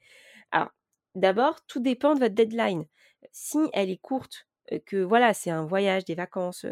Alors, 0.51 0.69
D'abord, 1.15 1.65
tout 1.65 1.79
dépend 1.79 2.13
de 2.13 2.19
votre 2.19 2.35
deadline. 2.35 2.85
Si 3.31 3.57
elle 3.73 3.89
est 3.89 3.97
courte, 3.97 4.47
que 4.85 4.97
voilà, 4.97 5.33
c'est 5.33 5.49
un 5.49 5.65
voyage, 5.65 6.05
des 6.05 6.15
vacances, 6.15 6.65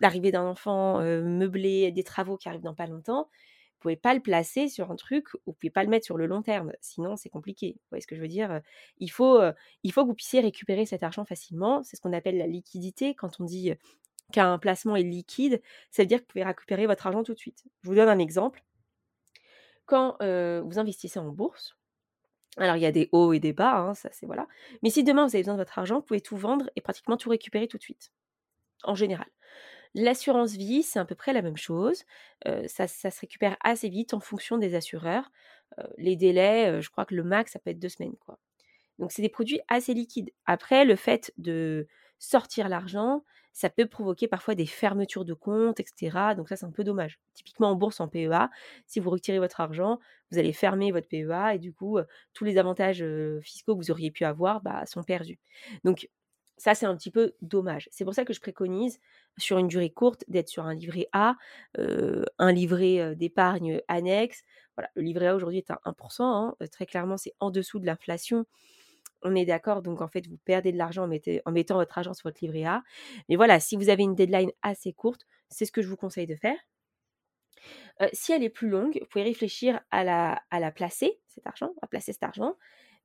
l'arrivée 0.00 0.32
d'un 0.32 0.46
enfant, 0.46 1.00
meublé, 1.00 1.90
des 1.92 2.04
travaux 2.04 2.36
qui 2.36 2.48
arrivent 2.48 2.62
dans 2.62 2.74
pas 2.74 2.86
longtemps, 2.86 3.28
vous 3.74 3.90
pouvez 3.90 3.96
pas 3.96 4.14
le 4.14 4.20
placer 4.20 4.68
sur 4.68 4.90
un 4.90 4.96
truc 4.96 5.34
ou 5.34 5.38
vous 5.48 5.52
pouvez 5.54 5.70
pas 5.70 5.82
le 5.84 5.90
mettre 5.90 6.06
sur 6.06 6.16
le 6.16 6.26
long 6.26 6.40
terme. 6.42 6.72
Sinon, 6.80 7.16
c'est 7.16 7.28
compliqué. 7.28 7.72
Vous 7.74 7.88
voyez 7.90 8.02
ce 8.02 8.06
que 8.06 8.16
je 8.16 8.20
veux 8.20 8.28
dire 8.28 8.60
il 8.98 9.10
faut, 9.10 9.40
il 9.82 9.92
faut 9.92 10.02
que 10.02 10.08
vous 10.08 10.14
puissiez 10.14 10.40
récupérer 10.40 10.86
cet 10.86 11.02
argent 11.02 11.24
facilement. 11.24 11.82
C'est 11.82 11.96
ce 11.96 12.00
qu'on 12.00 12.12
appelle 12.12 12.38
la 12.38 12.46
liquidité. 12.46 13.14
Quand 13.14 13.40
on 13.40 13.44
dit 13.44 13.72
qu'un 14.32 14.58
placement 14.58 14.96
est 14.96 15.02
liquide, 15.02 15.60
ça 15.90 16.02
veut 16.02 16.06
dire 16.06 16.18
que 16.18 16.24
vous 16.24 16.28
pouvez 16.28 16.44
récupérer 16.44 16.86
votre 16.86 17.06
argent 17.06 17.22
tout 17.22 17.34
de 17.34 17.38
suite. 17.38 17.64
Je 17.82 17.88
vous 17.88 17.94
donne 17.94 18.08
un 18.08 18.18
exemple. 18.18 18.62
Quand 19.86 20.16
vous 20.20 20.78
investissez 20.78 21.18
en 21.18 21.28
bourse, 21.28 21.76
alors, 22.56 22.76
il 22.76 22.82
y 22.82 22.86
a 22.86 22.92
des 22.92 23.08
hauts 23.12 23.32
et 23.32 23.40
des 23.40 23.52
bas, 23.52 23.76
hein, 23.78 23.94
ça 23.94 24.10
c'est 24.12 24.26
voilà. 24.26 24.46
Mais 24.82 24.90
si 24.90 25.02
demain 25.02 25.26
vous 25.26 25.34
avez 25.34 25.42
besoin 25.42 25.54
de 25.54 25.60
votre 25.60 25.78
argent, 25.78 25.96
vous 25.96 26.02
pouvez 26.02 26.20
tout 26.20 26.36
vendre 26.36 26.70
et 26.76 26.80
pratiquement 26.80 27.16
tout 27.16 27.30
récupérer 27.30 27.66
tout 27.66 27.78
de 27.78 27.82
suite, 27.82 28.12
en 28.84 28.94
général. 28.94 29.26
L'assurance 29.94 30.52
vie, 30.52 30.82
c'est 30.82 30.98
à 30.98 31.04
peu 31.04 31.14
près 31.14 31.32
la 31.32 31.42
même 31.42 31.56
chose. 31.56 32.04
ça, 32.66 32.88
se 32.88 33.20
récupère 33.20 33.56
assez 33.62 33.88
vite 33.88 34.14
en 34.14 34.20
fonction 34.20 34.58
des 34.58 34.74
assureurs. 34.74 35.30
les 35.98 36.16
délais, 36.16 36.80
je 36.82 36.90
crois 36.90 37.04
que 37.04 37.14
le 37.14 37.22
max, 37.22 37.52
ça 37.52 37.58
peut 37.58 37.70
être 37.70 37.78
deux 37.78 37.88
semaines. 37.88 38.14
Donc, 38.98 39.12
c'est 39.12 39.22
des 39.22 39.28
produits 39.28 39.60
assez 39.68 39.94
liquides. 39.94 40.30
Après, 40.46 40.84
le 40.84 40.96
fait 40.96 41.32
de 41.38 41.86
sortir 42.18 42.68
l'argent, 42.68 43.24
ça 43.54 43.70
peut 43.70 43.86
provoquer 43.86 44.28
parfois 44.28 44.54
des 44.54 44.66
fermetures 44.66 45.24
de 45.24 45.32
comptes, 45.32 45.80
etc. 45.80 46.34
Donc 46.36 46.48
ça, 46.48 46.56
c'est 46.56 46.66
un 46.66 46.72
peu 46.72 46.84
dommage. 46.84 47.20
Typiquement 47.34 47.70
en 47.70 47.76
bourse, 47.76 48.00
en 48.00 48.08
PEA, 48.08 48.50
si 48.86 49.00
vous 49.00 49.10
retirez 49.10 49.38
votre 49.38 49.60
argent, 49.60 50.00
vous 50.30 50.38
allez 50.38 50.52
fermer 50.52 50.90
votre 50.92 51.08
PEA 51.08 51.54
et 51.54 51.58
du 51.58 51.72
coup, 51.72 51.98
tous 52.34 52.44
les 52.44 52.58
avantages 52.58 53.04
fiscaux 53.42 53.76
que 53.76 53.80
vous 53.80 53.92
auriez 53.92 54.10
pu 54.10 54.24
avoir 54.24 54.60
bah, 54.60 54.84
sont 54.86 55.04
perdus. 55.04 55.38
Donc 55.84 56.08
ça, 56.56 56.74
c'est 56.74 56.86
un 56.86 56.96
petit 56.96 57.12
peu 57.12 57.34
dommage. 57.42 57.88
C'est 57.92 58.04
pour 58.04 58.14
ça 58.14 58.24
que 58.24 58.32
je 58.32 58.40
préconise, 58.40 58.98
sur 59.38 59.58
une 59.58 59.68
durée 59.68 59.90
courte, 59.90 60.24
d'être 60.28 60.48
sur 60.48 60.64
un 60.66 60.74
livret 60.74 61.08
A, 61.12 61.36
un 61.78 62.52
livret 62.52 63.14
d'épargne 63.14 63.80
annexe. 63.86 64.42
Voilà, 64.76 64.90
le 64.96 65.02
livret 65.02 65.28
A 65.28 65.36
aujourd'hui 65.36 65.58
est 65.58 65.70
à 65.70 65.80
1%. 65.84 66.22
Hein. 66.22 66.56
Très 66.72 66.86
clairement, 66.86 67.16
c'est 67.16 67.34
en 67.38 67.50
dessous 67.50 67.78
de 67.78 67.86
l'inflation 67.86 68.46
on 69.24 69.34
est 69.34 69.46
d'accord, 69.46 69.82
donc 69.82 70.00
en 70.00 70.08
fait, 70.08 70.26
vous 70.26 70.38
perdez 70.44 70.72
de 70.72 70.78
l'argent 70.78 71.04
en, 71.04 71.52
mettant 71.52 71.76
votre 71.76 71.98
argent 71.98 72.14
sur 72.14 72.28
votre 72.28 72.38
livret 72.42 72.64
A. 72.64 72.82
Mais 73.28 73.36
voilà, 73.36 73.60
si 73.60 73.76
vous 73.76 73.88
avez 73.88 74.02
une 74.02 74.14
deadline 74.14 74.52
assez 74.62 74.92
courte, 74.92 75.26
c'est 75.48 75.64
ce 75.64 75.72
que 75.72 75.82
je 75.82 75.88
vous 75.88 75.96
conseille 75.96 76.26
de 76.26 76.36
faire. 76.36 76.56
si 78.12 78.32
elle 78.32 78.44
est 78.44 78.50
plus 78.50 78.68
longue, 78.68 78.98
vous 79.00 79.06
pouvez 79.06 79.24
réfléchir 79.24 79.80
à 79.90 80.04
la, 80.04 80.72
placer, 80.72 81.18
cet 81.26 81.46
argent, 81.46 81.70
à 81.82 81.86
placer 81.86 82.12
cet 82.12 82.22
argent. 82.22 82.54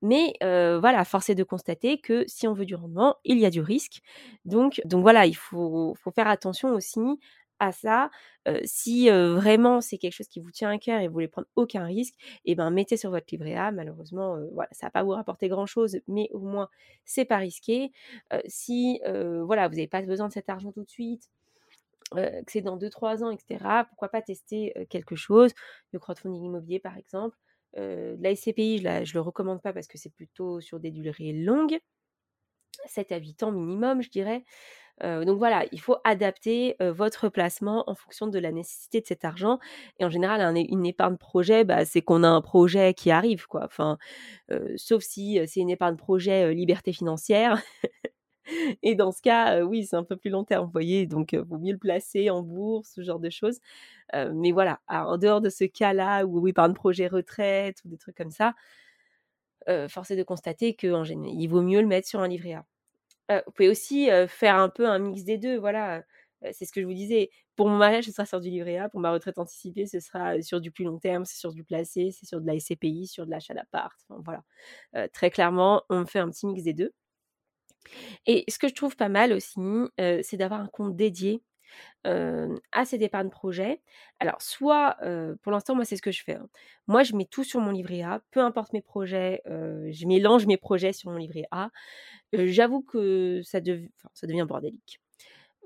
Mais 0.01 0.33
voilà, 0.41 1.05
force 1.05 1.29
est 1.29 1.35
de 1.35 1.43
constater 1.43 1.99
que 1.99 2.25
si 2.27 2.47
on 2.47 2.53
veut 2.53 2.65
du 2.65 2.75
rendement, 2.75 3.15
il 3.23 3.39
y 3.39 3.45
a 3.45 3.49
du 3.49 3.61
risque. 3.61 4.01
Donc, 4.45 4.81
donc 4.85 5.01
voilà, 5.01 5.25
il 5.25 5.35
faut, 5.35 5.95
faut 5.95 6.11
faire 6.11 6.27
attention 6.27 6.73
aussi 6.73 7.01
à 7.59 7.71
ça. 7.71 8.09
si 8.63 9.09
vraiment 9.09 9.81
c'est 9.81 9.97
quelque 9.97 10.13
chose 10.13 10.27
qui 10.27 10.39
vous 10.39 10.51
tient 10.51 10.69
à 10.69 10.77
cœur 10.77 10.99
et 11.01 11.07
vous 11.07 11.13
voulez 11.13 11.27
prendre 11.27 11.47
aucun 11.55 11.85
risque, 11.85 12.15
et 12.45 12.51
eh 12.51 12.55
ben 12.55 12.69
mettez 12.71 12.97
sur 12.97 13.11
votre 13.11 13.27
livret 13.31 13.55
A. 13.55 13.71
Malheureusement, 13.71 14.37
voilà, 14.53 14.69
ça 14.71 14.87
va 14.87 14.91
pas 14.91 15.03
vous 15.03 15.11
rapporter 15.11 15.49
grand 15.49 15.65
chose, 15.65 15.99
mais 16.07 16.29
au 16.33 16.39
moins 16.39 16.69
c'est 17.05 17.25
pas 17.25 17.37
risqué. 17.37 17.91
si 18.47 19.01
voilà, 19.05 19.67
vous 19.67 19.75
n'avez 19.75 19.87
pas 19.87 20.01
besoin 20.01 20.27
de 20.27 20.33
cet 20.33 20.49
argent 20.49 20.71
tout 20.71 20.83
de 20.83 20.89
suite, 20.89 21.29
que 22.15 22.51
c'est 22.51 22.61
dans 22.61 22.77
2-3 22.77 23.23
ans, 23.23 23.31
etc. 23.31 23.85
Pourquoi 23.89 24.09
pas 24.09 24.21
tester 24.21 24.73
quelque 24.89 25.15
chose, 25.15 25.51
le 25.91 25.99
crowdfunding 25.99 26.43
immobilier 26.45 26.79
par 26.79 26.97
exemple. 26.97 27.37
la 27.75 28.35
SCPI, 28.35 28.79
je, 28.79 29.05
je 29.05 29.13
le 29.13 29.21
recommande 29.21 29.61
pas 29.61 29.73
parce 29.73 29.87
que 29.87 29.97
c'est 29.97 30.13
plutôt 30.13 30.61
sur 30.61 30.79
des 30.79 30.91
durées 30.91 31.33
longues. 31.33 31.79
7 32.85 33.11
à 33.11 33.17
8 33.17 33.43
ans 33.43 33.51
minimum, 33.51 34.01
je 34.01 34.09
dirais 34.09 34.43
donc 35.01 35.37
voilà, 35.37 35.65
il 35.71 35.79
faut 35.79 35.97
adapter 36.03 36.75
votre 36.79 37.29
placement 37.29 37.89
en 37.89 37.95
fonction 37.95 38.27
de 38.27 38.39
la 38.39 38.51
nécessité 38.51 39.01
de 39.01 39.05
cet 39.05 39.25
argent. 39.25 39.59
Et 39.99 40.05
en 40.05 40.09
général, 40.09 40.41
une 40.69 40.85
épargne 40.85 41.17
projet, 41.17 41.63
bah, 41.63 41.85
c'est 41.85 42.01
qu'on 42.01 42.23
a 42.23 42.27
un 42.27 42.41
projet 42.41 42.93
qui 42.93 43.11
arrive, 43.11 43.47
quoi. 43.47 43.63
Enfin, 43.65 43.97
sauf 44.77 45.03
si 45.03 45.39
c'est 45.47 45.59
une 45.61 45.69
épargne 45.69 45.95
projet 45.97 46.53
liberté 46.53 46.93
financière. 46.93 47.61
Et 48.83 48.95
dans 48.95 49.11
ce 49.11 49.21
cas, 49.21 49.63
oui, 49.63 49.85
c'est 49.85 49.95
un 49.95 50.03
peu 50.03 50.17
plus 50.17 50.29
long 50.29 50.43
terme, 50.43 50.65
vous 50.65 50.71
voyez. 50.71 51.05
Donc, 51.05 51.33
il 51.33 51.39
vaut 51.39 51.57
mieux 51.59 51.73
le 51.73 51.77
placer 51.79 52.29
en 52.29 52.41
bourse, 52.41 52.89
ce 52.95 53.01
genre 53.03 53.19
de 53.19 53.29
choses. 53.29 53.59
mais 54.33 54.51
voilà, 54.51 54.79
en 54.87 55.17
dehors 55.17 55.41
de 55.41 55.49
ce 55.49 55.65
cas-là, 55.65 56.25
où 56.25 56.47
épargne 56.47 56.73
projet 56.73 57.07
retraite 57.07 57.77
ou 57.85 57.89
des 57.89 57.97
trucs 57.97 58.17
comme 58.17 58.31
ça, 58.31 58.53
force 59.87 60.11
est 60.11 60.17
de 60.17 60.23
constater 60.23 60.73
qu'il 60.75 61.47
vaut 61.49 61.61
mieux 61.61 61.81
le 61.81 61.87
mettre 61.87 62.07
sur 62.07 62.19
un 62.19 62.27
livret 62.27 62.53
A 62.53 62.65
vous 63.29 63.51
pouvez 63.53 63.69
aussi 63.69 64.09
faire 64.27 64.55
un 64.55 64.69
peu 64.69 64.87
un 64.87 64.99
mix 64.99 65.23
des 65.23 65.37
deux, 65.37 65.57
voilà. 65.57 66.03
c'est 66.51 66.65
ce 66.65 66.71
que 66.71 66.81
je 66.81 66.85
vous 66.85 66.93
disais. 66.93 67.29
Pour 67.55 67.69
mon 67.69 67.77
mariage, 67.77 68.05
ce 68.05 68.11
sera 68.11 68.25
sur 68.25 68.39
du 68.39 68.49
livret 68.49 68.77
A. 68.77 68.89
Pour 68.89 68.99
ma 69.01 69.11
retraite 69.11 69.37
anticipée, 69.37 69.85
ce 69.85 69.99
sera 69.99 70.41
sur 70.41 70.61
du 70.61 70.71
plus 70.71 70.85
long 70.85 70.97
terme, 70.97 71.25
c'est 71.25 71.37
sur 71.37 71.53
du 71.53 71.63
placé, 71.63 72.11
c'est 72.11 72.25
sur 72.25 72.41
de 72.41 72.47
la 72.47 72.59
SCPI, 72.59 73.07
sur 73.07 73.25
de 73.25 73.31
l'achat 73.31 73.53
d'appart. 73.53 73.97
voilà. 74.09 74.43
très 75.09 75.29
clairement, 75.29 75.83
on 75.89 76.05
fait 76.05 76.19
un 76.19 76.29
petit 76.29 76.47
mix 76.47 76.63
des 76.63 76.73
deux. 76.73 76.93
Et 78.25 78.45
ce 78.49 78.59
que 78.59 78.67
je 78.67 78.73
trouve 78.73 78.95
pas 78.95 79.09
mal 79.09 79.33
aussi, 79.33 79.59
c'est 79.97 80.37
d'avoir 80.37 80.61
un 80.61 80.67
compte 80.67 80.95
dédié 80.95 81.41
à 82.03 82.85
ces 82.85 83.03
épargnes 83.03 83.29
projet. 83.29 83.81
Alors, 84.19 84.41
soit, 84.41 84.97
pour 85.41 85.51
l'instant, 85.51 85.75
moi, 85.75 85.85
c'est 85.85 85.95
ce 85.95 86.01
que 86.01 86.11
je 86.11 86.23
fais. 86.23 86.35
Hein. 86.35 86.47
Moi, 86.87 87.03
je 87.03 87.15
mets 87.15 87.25
tout 87.25 87.43
sur 87.43 87.59
mon 87.59 87.71
livret 87.71 88.01
A, 88.01 88.21
peu 88.31 88.39
importe 88.41 88.73
mes 88.73 88.81
projets, 88.81 89.41
je 89.45 90.05
mélange 90.05 90.45
mes 90.45 90.57
projets 90.57 90.93
sur 90.93 91.11
mon 91.11 91.17
livret 91.17 91.45
A. 91.51 91.69
J'avoue 92.33 92.81
que 92.81 93.41
ça, 93.43 93.59
devient 93.59 94.45
bordélique. 94.47 95.01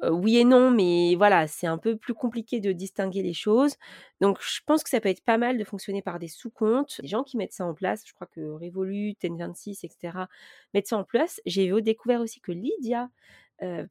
oui 0.09 0.37
et 0.37 0.43
non, 0.45 0.71
mais 0.71 1.15
voilà, 1.15 1.47
c'est 1.47 1.67
un 1.67 1.77
peu 1.77 1.95
plus 1.97 2.13
compliqué 2.13 2.59
de 2.59 2.71
distinguer 2.71 3.21
les 3.21 3.33
choses. 3.33 3.75
Donc, 4.21 4.39
je 4.41 4.59
pense 4.65 4.83
que 4.83 4.89
ça 4.89 4.99
peut 5.01 5.09
être 5.09 5.23
pas 5.23 5.37
mal 5.37 5.57
de 5.57 5.63
fonctionner 5.63 6.01
par 6.01 6.19
des 6.19 6.27
sous-comptes. 6.27 6.99
Les 7.01 7.07
gens 7.09 7.23
qui 7.23 7.37
mettent 7.37 7.53
ça 7.53 7.65
en 7.65 7.73
place, 7.73 8.03
je 8.05 8.13
crois 8.13 8.27
que 8.27 8.41
Revolut, 8.41 9.13
Ten26, 9.21 9.85
etc., 9.85 10.25
mettent 10.73 10.87
ça 10.87 10.97
en 10.97 11.03
place. 11.03 11.41
J'ai 11.45 11.69
découvert 11.81 12.21
aussi 12.21 12.39
que 12.41 12.51
Lydia, 12.51 13.09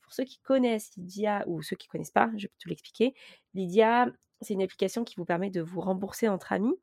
pour 0.02 0.12
ceux 0.12 0.24
qui 0.24 0.38
connaissent 0.40 0.90
Lydia 0.96 1.44
ou 1.46 1.62
ceux 1.62 1.76
qui 1.76 1.88
connaissent 1.88 2.10
pas, 2.10 2.30
je 2.36 2.46
peux 2.46 2.54
tout 2.58 2.68
l'expliquer. 2.68 3.14
Lydia, 3.54 4.06
c'est 4.40 4.54
une 4.54 4.62
application 4.62 5.04
qui 5.04 5.14
vous 5.16 5.24
permet 5.24 5.50
de 5.50 5.60
vous 5.60 5.80
rembourser 5.80 6.28
entre 6.28 6.52
amis 6.52 6.74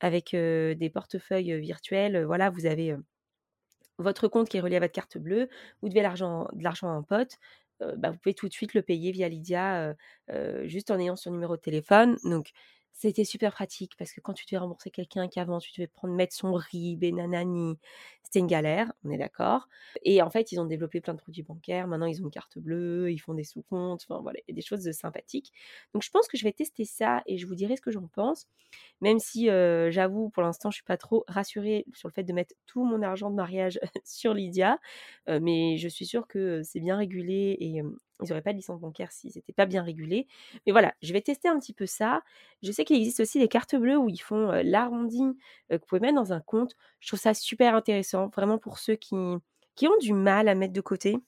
avec 0.00 0.32
des 0.32 0.90
portefeuilles 0.92 1.60
virtuels. 1.60 2.24
Voilà, 2.24 2.50
vous 2.50 2.66
avez 2.66 2.96
votre 3.98 4.28
compte 4.28 4.48
qui 4.48 4.58
est 4.58 4.60
relié 4.60 4.76
à 4.76 4.80
votre 4.80 4.92
carte 4.92 5.18
bleue, 5.18 5.48
vous 5.80 5.88
devez 5.88 6.00
de 6.00 6.04
l'argent 6.04 6.88
à 6.88 6.92
un 6.92 7.02
pote, 7.02 7.36
bah, 7.80 8.10
vous 8.10 8.18
pouvez 8.18 8.34
tout 8.34 8.48
de 8.48 8.52
suite 8.52 8.74
le 8.74 8.82
payer 8.82 9.12
via 9.12 9.28
Lydia 9.28 9.94
juste 10.64 10.90
en 10.90 10.98
ayant 10.98 11.16
son 11.16 11.30
numéro 11.30 11.56
de 11.56 11.60
téléphone. 11.62 12.16
Donc, 12.24 12.50
c'était 12.98 13.24
super 13.24 13.52
pratique 13.52 13.92
parce 13.98 14.12
que 14.12 14.20
quand 14.20 14.32
tu 14.32 14.46
devais 14.46 14.56
rembourser 14.58 14.90
quelqu'un 14.90 15.28
qu'avant 15.28 15.58
tu 15.58 15.70
devais 15.72 15.86
prendre 15.86 16.14
mettre 16.14 16.34
son 16.34 16.54
RIB 16.54 17.04
et 17.04 17.12
nanani, 17.12 17.78
c'était 18.22 18.38
une 18.40 18.46
galère, 18.46 18.90
on 19.04 19.10
est 19.10 19.18
d'accord. 19.18 19.68
Et 20.02 20.22
en 20.22 20.30
fait, 20.30 20.50
ils 20.52 20.58
ont 20.60 20.64
développé 20.64 21.00
plein 21.00 21.14
de 21.14 21.18
produits 21.20 21.42
bancaires. 21.42 21.86
Maintenant, 21.88 22.06
ils 22.06 22.20
ont 22.22 22.24
une 22.24 22.30
carte 22.30 22.58
bleue, 22.58 23.12
ils 23.12 23.18
font 23.18 23.34
des 23.34 23.44
sous-comptes, 23.44 24.04
enfin 24.08 24.20
voilà, 24.22 24.40
des 24.48 24.62
choses 24.62 24.90
sympathiques. 24.92 25.52
Donc, 25.92 26.02
je 26.02 26.10
pense 26.10 26.26
que 26.26 26.36
je 26.38 26.44
vais 26.44 26.52
tester 26.52 26.84
ça 26.84 27.22
et 27.26 27.38
je 27.38 27.46
vous 27.46 27.54
dirai 27.54 27.76
ce 27.76 27.82
que 27.82 27.90
j'en 27.90 28.08
pense. 28.08 28.46
Même 29.00 29.18
si 29.18 29.46
j'avoue, 29.46 30.30
pour 30.30 30.42
l'instant, 30.42 30.70
je 30.70 30.76
suis 30.76 30.84
pas 30.84 30.96
trop 30.96 31.24
rassurée 31.28 31.84
sur 31.94 32.08
le 32.08 32.12
fait 32.14 32.24
de 32.24 32.32
mettre 32.32 32.54
tout 32.66 32.84
mon 32.84 33.02
argent 33.02 33.30
de 33.30 33.36
mariage 33.36 33.78
sur 34.04 34.34
Lydia, 34.34 34.78
mais 35.28 35.76
je 35.78 35.88
suis 35.88 36.06
sûre 36.06 36.26
que 36.26 36.62
c'est 36.62 36.80
bien 36.80 36.96
régulé 36.96 37.56
et 37.60 37.82
ils 38.22 38.28
n'auraient 38.28 38.42
pas 38.42 38.52
de 38.52 38.56
licence 38.56 38.80
bancaire 38.80 39.12
si 39.12 39.30
c'était 39.30 39.52
pas 39.52 39.66
bien 39.66 39.82
régulé. 39.82 40.26
Mais 40.66 40.72
voilà, 40.72 40.94
je 41.02 41.12
vais 41.12 41.20
tester 41.20 41.48
un 41.48 41.58
petit 41.58 41.72
peu 41.72 41.86
ça. 41.86 42.22
Je 42.62 42.72
sais 42.72 42.84
qu'il 42.84 42.96
existe 42.96 43.20
aussi 43.20 43.38
des 43.38 43.48
cartes 43.48 43.76
bleues 43.76 43.98
où 43.98 44.08
ils 44.08 44.20
font 44.20 44.50
l'arrondi 44.64 45.22
que 45.70 45.76
vous 45.76 45.86
pouvez 45.86 46.00
mettre 46.00 46.16
dans 46.16 46.32
un 46.32 46.40
compte. 46.40 46.74
Je 47.00 47.08
trouve 47.08 47.20
ça 47.20 47.34
super 47.34 47.74
intéressant, 47.74 48.28
vraiment 48.28 48.58
pour 48.58 48.78
ceux 48.78 48.96
qui, 48.96 49.16
qui 49.74 49.86
ont 49.86 49.96
du 49.98 50.12
mal 50.12 50.48
à 50.48 50.54
mettre 50.54 50.72
de 50.72 50.80
côté. 50.80 51.18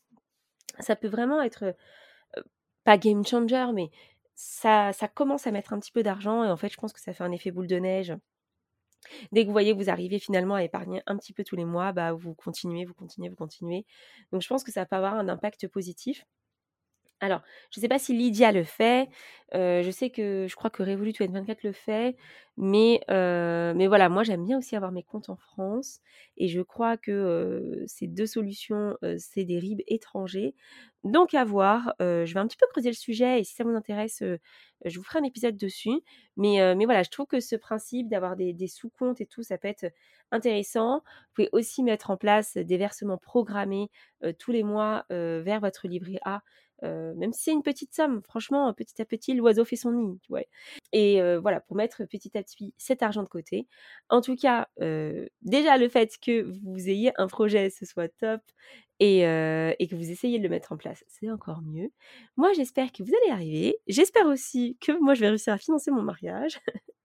Ça 0.81 0.97
peut 0.97 1.09
vraiment 1.09 1.43
être 1.43 1.75
pas 2.85 2.99
game 2.99 3.25
changer, 3.25 3.67
mais 3.75 3.91
ça, 4.35 4.93
ça 4.93 5.09
commence 5.09 5.47
à 5.47 5.51
mettre 5.51 5.73
un 5.73 5.81
petit 5.81 5.93
peu 5.93 6.03
d'argent 6.03 6.45
et 6.45 6.51
en 6.51 6.57
fait, 6.57 6.69
je 6.71 6.77
pense 6.77 6.93
que 6.93 7.01
ça 7.01 7.13
fait 7.13 7.25
un 7.25 7.33
effet 7.33 7.51
boule 7.51 7.67
de 7.67 7.77
neige. 7.77 8.15
Dès 9.33 9.43
que 9.43 9.47
vous 9.47 9.53
voyez 9.53 9.73
que 9.73 9.79
vous 9.79 9.91
arrivez 9.91 10.19
finalement 10.19 10.55
à 10.55 10.63
épargner 10.63 11.03
un 11.07 11.17
petit 11.17 11.33
peu 11.33 11.45
tous 11.45 11.57
les 11.57 11.65
mois, 11.65 11.93
bah 11.93 12.13
vous 12.13 12.35
continuez, 12.35 12.85
vous 12.85 12.95
continuez, 12.95 13.29
vous 13.29 13.37
continuez. 13.37 13.85
Donc 14.33 14.43
je 14.43 14.49
pense 14.49 14.65
que 14.65 14.73
ça 14.73 14.87
peut 14.87 14.97
avoir 14.97 15.15
un 15.15 15.29
impact 15.29 15.69
positif. 15.69 16.25
Alors, 17.21 17.43
je 17.71 17.81
ne 17.81 17.83
sais 17.83 17.89
pas 17.89 17.99
si 17.99 18.17
Lydia 18.17 18.53
le 18.53 18.63
fait. 18.63 19.09
je 19.53 19.91
sais 19.91 20.11
que 20.11 20.47
je 20.49 20.55
crois 20.55 20.71
que 20.71 20.83
Revolut 20.83 21.13
24 21.19 21.65
le 21.65 21.73
fait. 21.73 22.17
Mais, 22.57 23.01
voilà, 23.09 24.09
moi 24.09 24.23
j'aime 24.23 24.45
bien 24.45 24.59
aussi 24.59 24.77
avoir 24.77 24.93
mes 24.93 25.03
comptes 25.03 25.29
en 25.29 25.37
France. 25.37 26.01
Et 26.37 26.47
je 26.49 26.61
crois 26.61 26.97
que 26.97 27.85
ces 27.87 28.07
deux 28.07 28.27
solutions, 28.27 28.97
c'est 29.19 29.45
des 29.45 29.59
RIB 29.59 29.83
étrangers. 29.89 30.55
Donc 31.05 31.35
à 31.35 31.45
voir. 31.45 31.95
je 31.99 32.33
vais 32.33 32.41
un 32.41 32.47
petit 32.47 32.57
peu 32.57 32.67
creuser 32.71 32.91
le 32.91 32.95
sujet. 32.95 33.41
Et 33.41 33.45
si 33.45 33.55
ça 33.55 33.65
vous 33.65 33.75
intéresse, 33.75 34.23
je 34.85 34.97
vous 34.99 35.05
ferai 35.05 35.19
un 35.19 35.25
épisode 35.25 35.57
dessus. 35.57 36.01
Mais, 36.37 36.85
voilà, 36.85 37.03
je 37.03 37.11
trouve 37.11 37.27
que 37.27 37.41
ce 37.41 37.57
principe 37.57 38.09
d'avoir 38.09 38.37
des, 38.37 38.53
des 38.53 38.69
sous-comptes 38.69 39.21
et 39.21 39.27
tout, 39.27 39.43
ça 39.43 39.59
peut 39.59 39.67
être 39.69 39.87
intéressant. 40.31 40.99
Vous 40.99 41.35
pouvez 41.35 41.49
aussi 41.51 41.83
mettre 41.83 42.11
en 42.11 42.17
place 42.17 42.57
des 42.57 42.77
versements 42.77 43.19
programmés 43.19 43.91
tous 44.39 44.53
les 44.53 44.63
mois 44.63 45.05
vers 45.11 45.59
votre 45.59 45.89
livret 45.89 46.21
A 46.25 46.43
même 46.83 47.33
si 47.33 47.45
c'est 47.45 47.53
une 47.53 47.63
petite 47.63 47.95
somme, 47.95 48.23
franchement, 48.23 48.73
petit 48.75 49.01
à 49.01 49.05
petit, 49.05 49.35
l'oiseau 49.35 49.65
fait 49.65 49.77
son 49.77 49.93
nid. 49.93 50.19
Et 50.93 51.21
voilà, 51.41 51.61
pour 51.61 51.77
mettre 51.77 52.05
petit 52.05 52.37
à 52.37 52.43
petit 52.43 52.75
cet 52.79 53.03
argent 53.03 53.23
de 53.23 53.29
côté. 53.29 53.67
En 54.09 54.21
tout 54.21 54.37
cas, 54.37 54.69
déjà 55.43 55.77
le 55.79 55.89
fait 55.89 56.19
que 56.21 56.43
vous 56.43 56.89
ayez 56.89 57.13
un 57.17 57.27
projet, 57.27 57.71
ce 57.71 57.87
soit 57.87 58.09
top, 58.09 58.41
et, 59.01 59.21
et, 59.21 59.89
que 59.89 59.95
vous 59.95 60.11
essayez 60.11 60.39
de 60.39 60.43
le 60.43 60.49
mettre 60.49 60.73
en 60.73 60.77
place, 60.77 61.05
c'est 61.09 61.31
encore 61.31 61.63
mieux. 61.63 61.91
Moi, 62.37 62.53
j'espère 62.55 62.93
que 62.93 63.03
vous 63.03 63.13
allez 63.23 63.33
arriver. 63.33 63.79
J'espère 63.87 64.27
aussi 64.27 64.77
que 64.81 64.93
moi, 65.01 65.15
je 65.15 65.21
vais 65.21 65.29
réussir 65.29 65.53
à 65.53 65.59
financer 65.59 65.91
mon 65.91 66.03
mariage. 66.03 66.61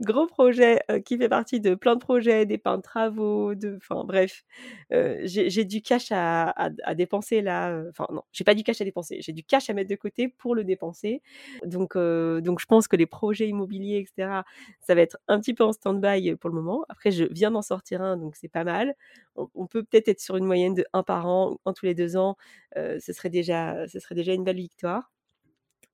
Gros 0.00 0.26
projet 0.26 0.80
qui 1.04 1.16
fait 1.16 1.28
partie 1.28 1.60
de 1.60 1.74
plein 1.74 1.94
de 1.94 2.00
projets, 2.00 2.46
des 2.46 2.56
de 2.56 2.80
travaux, 2.80 3.52
enfin 3.76 4.04
bref, 4.04 4.44
j'ai 4.90 5.64
du 5.64 5.82
cash 5.82 6.08
à, 6.10 6.70
dépenser 6.94 7.40
là. 7.40 7.82
Enfin 7.90 8.06
non, 8.12 8.22
j'ai 8.32 8.44
pas 8.44 8.54
du 8.54 8.64
cash 8.64 8.80
à 8.80 8.84
dépenser, 8.84 9.18
j'ai 9.20 9.32
du 9.32 9.44
cash 9.44 9.70
à 9.70 9.74
mettre 9.74 9.90
de 9.90 9.96
côté 9.96 10.28
pour 10.28 10.54
le 10.54 10.64
dépenser. 10.64 11.22
Donc 11.64 11.96
donc 11.96 12.60
je 12.60 12.66
pense 12.66 12.88
que 12.88 12.96
les 12.96 13.06
projets 13.06 13.48
immobiliers, 13.48 13.98
etc. 13.98 14.42
Ça 14.80 14.94
va 14.94 15.00
être 15.02 15.18
un 15.28 15.40
petit 15.40 15.54
peu 15.54 15.64
en 15.64 15.72
stand-by 15.72 16.36
pour 16.36 16.50
le 16.50 16.56
moment. 16.56 16.84
Après, 16.88 17.10
je 17.10 17.24
viens 17.30 17.50
d'en 17.50 17.62
sortir 17.62 18.02
un, 18.02 18.16
donc 18.16 18.36
c'est 18.36 18.48
pas 18.48 18.64
mal. 18.64 18.94
On, 19.36 19.66
peut 19.66 19.82
peut-être 19.82 20.08
être 20.08 20.20
sur 20.20 20.36
une 20.36 20.44
moyenne 20.44 20.74
de 20.74 20.84
un 20.92 21.02
par 21.02 21.26
an, 21.26 21.58
un 21.64 21.72
tous 21.72 21.86
les 21.86 21.94
deux 21.94 22.16
ans. 22.16 22.36
ce 22.76 23.12
serait 23.12 23.30
déjà, 23.30 23.86
ce 23.88 23.98
serait 24.00 24.14
déjà 24.14 24.32
une 24.32 24.44
belle 24.44 24.56
victoire. 24.56 25.12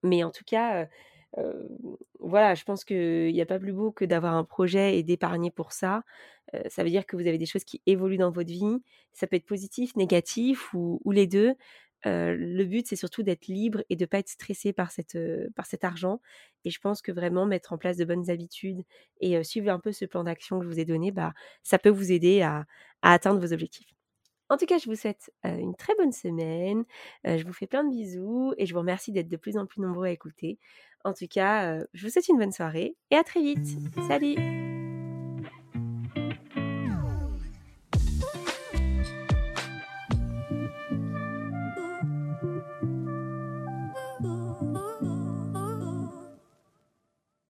Mais 0.02 0.24
en 0.24 0.30
tout 0.30 0.44
cas 0.46 0.88
voilà, 2.18 2.54
je 2.54 2.64
pense 2.64 2.84
qu'il 2.84 3.32
n'y 3.32 3.40
a 3.40 3.46
pas 3.46 3.58
plus 3.58 3.72
beau 3.72 3.92
que 3.92 4.04
d'avoir 4.04 4.34
un 4.34 4.44
projet 4.44 4.98
et 4.98 5.02
d'épargner 5.02 5.50
pour 5.50 5.72
ça. 5.72 6.02
ça 6.68 6.82
veut 6.84 6.90
dire 6.90 7.06
que 7.06 7.16
vous 7.16 7.26
avez 7.26 7.38
des 7.38 7.46
choses 7.46 7.64
qui 7.64 7.82
évoluent 7.86 8.18
dans 8.18 8.30
votre 8.32 8.50
vie. 8.50 8.78
Ça 9.12 9.26
peut 9.26 9.36
être 9.36 9.46
positif, 9.46 9.94
négatif 9.96 10.72
ou, 10.74 11.00
les 11.10 11.26
deux. 11.26 11.54
le 12.04 12.64
but, 12.64 12.86
c'est 12.86 12.96
surtout 12.96 13.22
d'être 13.22 13.46
libre 13.46 13.82
et 13.90 13.96
de 13.96 14.04
ne 14.04 14.06
pas 14.06 14.18
être 14.18 14.28
stressé 14.28 14.72
par, 14.72 14.90
cet 14.92 15.14
argent. 15.84 16.20
Et 16.64 16.70
je 16.70 16.80
pense 16.80 17.02
que 17.02 17.12
vraiment 17.12 17.46
mettre 17.46 17.72
en 17.72 17.78
place 17.78 17.96
de 17.96 18.04
bonnes 18.04 18.30
habitudes 18.30 18.82
et 19.20 19.42
suivre 19.44 19.70
un 19.70 19.80
peu 19.80 19.92
ce 19.92 20.04
plan 20.04 20.24
d'action 20.24 20.58
que 20.58 20.64
je 20.64 20.70
vous 20.70 20.80
ai 20.80 20.84
donné, 20.84 21.12
bah, 21.12 21.32
ça 21.62 21.78
peut 21.78 21.90
vous 21.90 22.12
aider 22.12 22.42
à 22.42 22.66
atteindre 23.02 23.40
vos 23.40 23.52
objectifs. 23.52 23.99
En 24.50 24.58
tout 24.58 24.66
cas, 24.66 24.78
je 24.78 24.90
vous 24.90 24.96
souhaite 24.96 25.32
une 25.44 25.74
très 25.74 25.94
bonne 25.96 26.12
semaine. 26.12 26.84
je 27.24 27.44
vous 27.44 27.52
fais 27.52 27.66
plein 27.66 27.84
de 27.84 27.90
bisous 27.90 28.52
et 28.58 28.66
je 28.66 28.74
vous 28.74 28.80
remercie 28.80 29.12
d'être 29.12 29.28
de 29.28 29.36
plus 29.36 29.56
en 29.56 29.64
plus 29.64 29.80
nombreux 29.80 30.06
à 30.06 30.10
écouter. 30.10 30.58
En 31.04 31.14
tout 31.14 31.28
cas, 31.28 31.78
je 31.94 32.04
vous 32.04 32.12
souhaite 32.12 32.28
une 32.28 32.38
bonne 32.38 32.52
soirée 32.52 32.96
et 33.10 33.16
à 33.16 33.24
très 33.24 33.40
vite. 33.40 33.66
Salut 34.08 34.69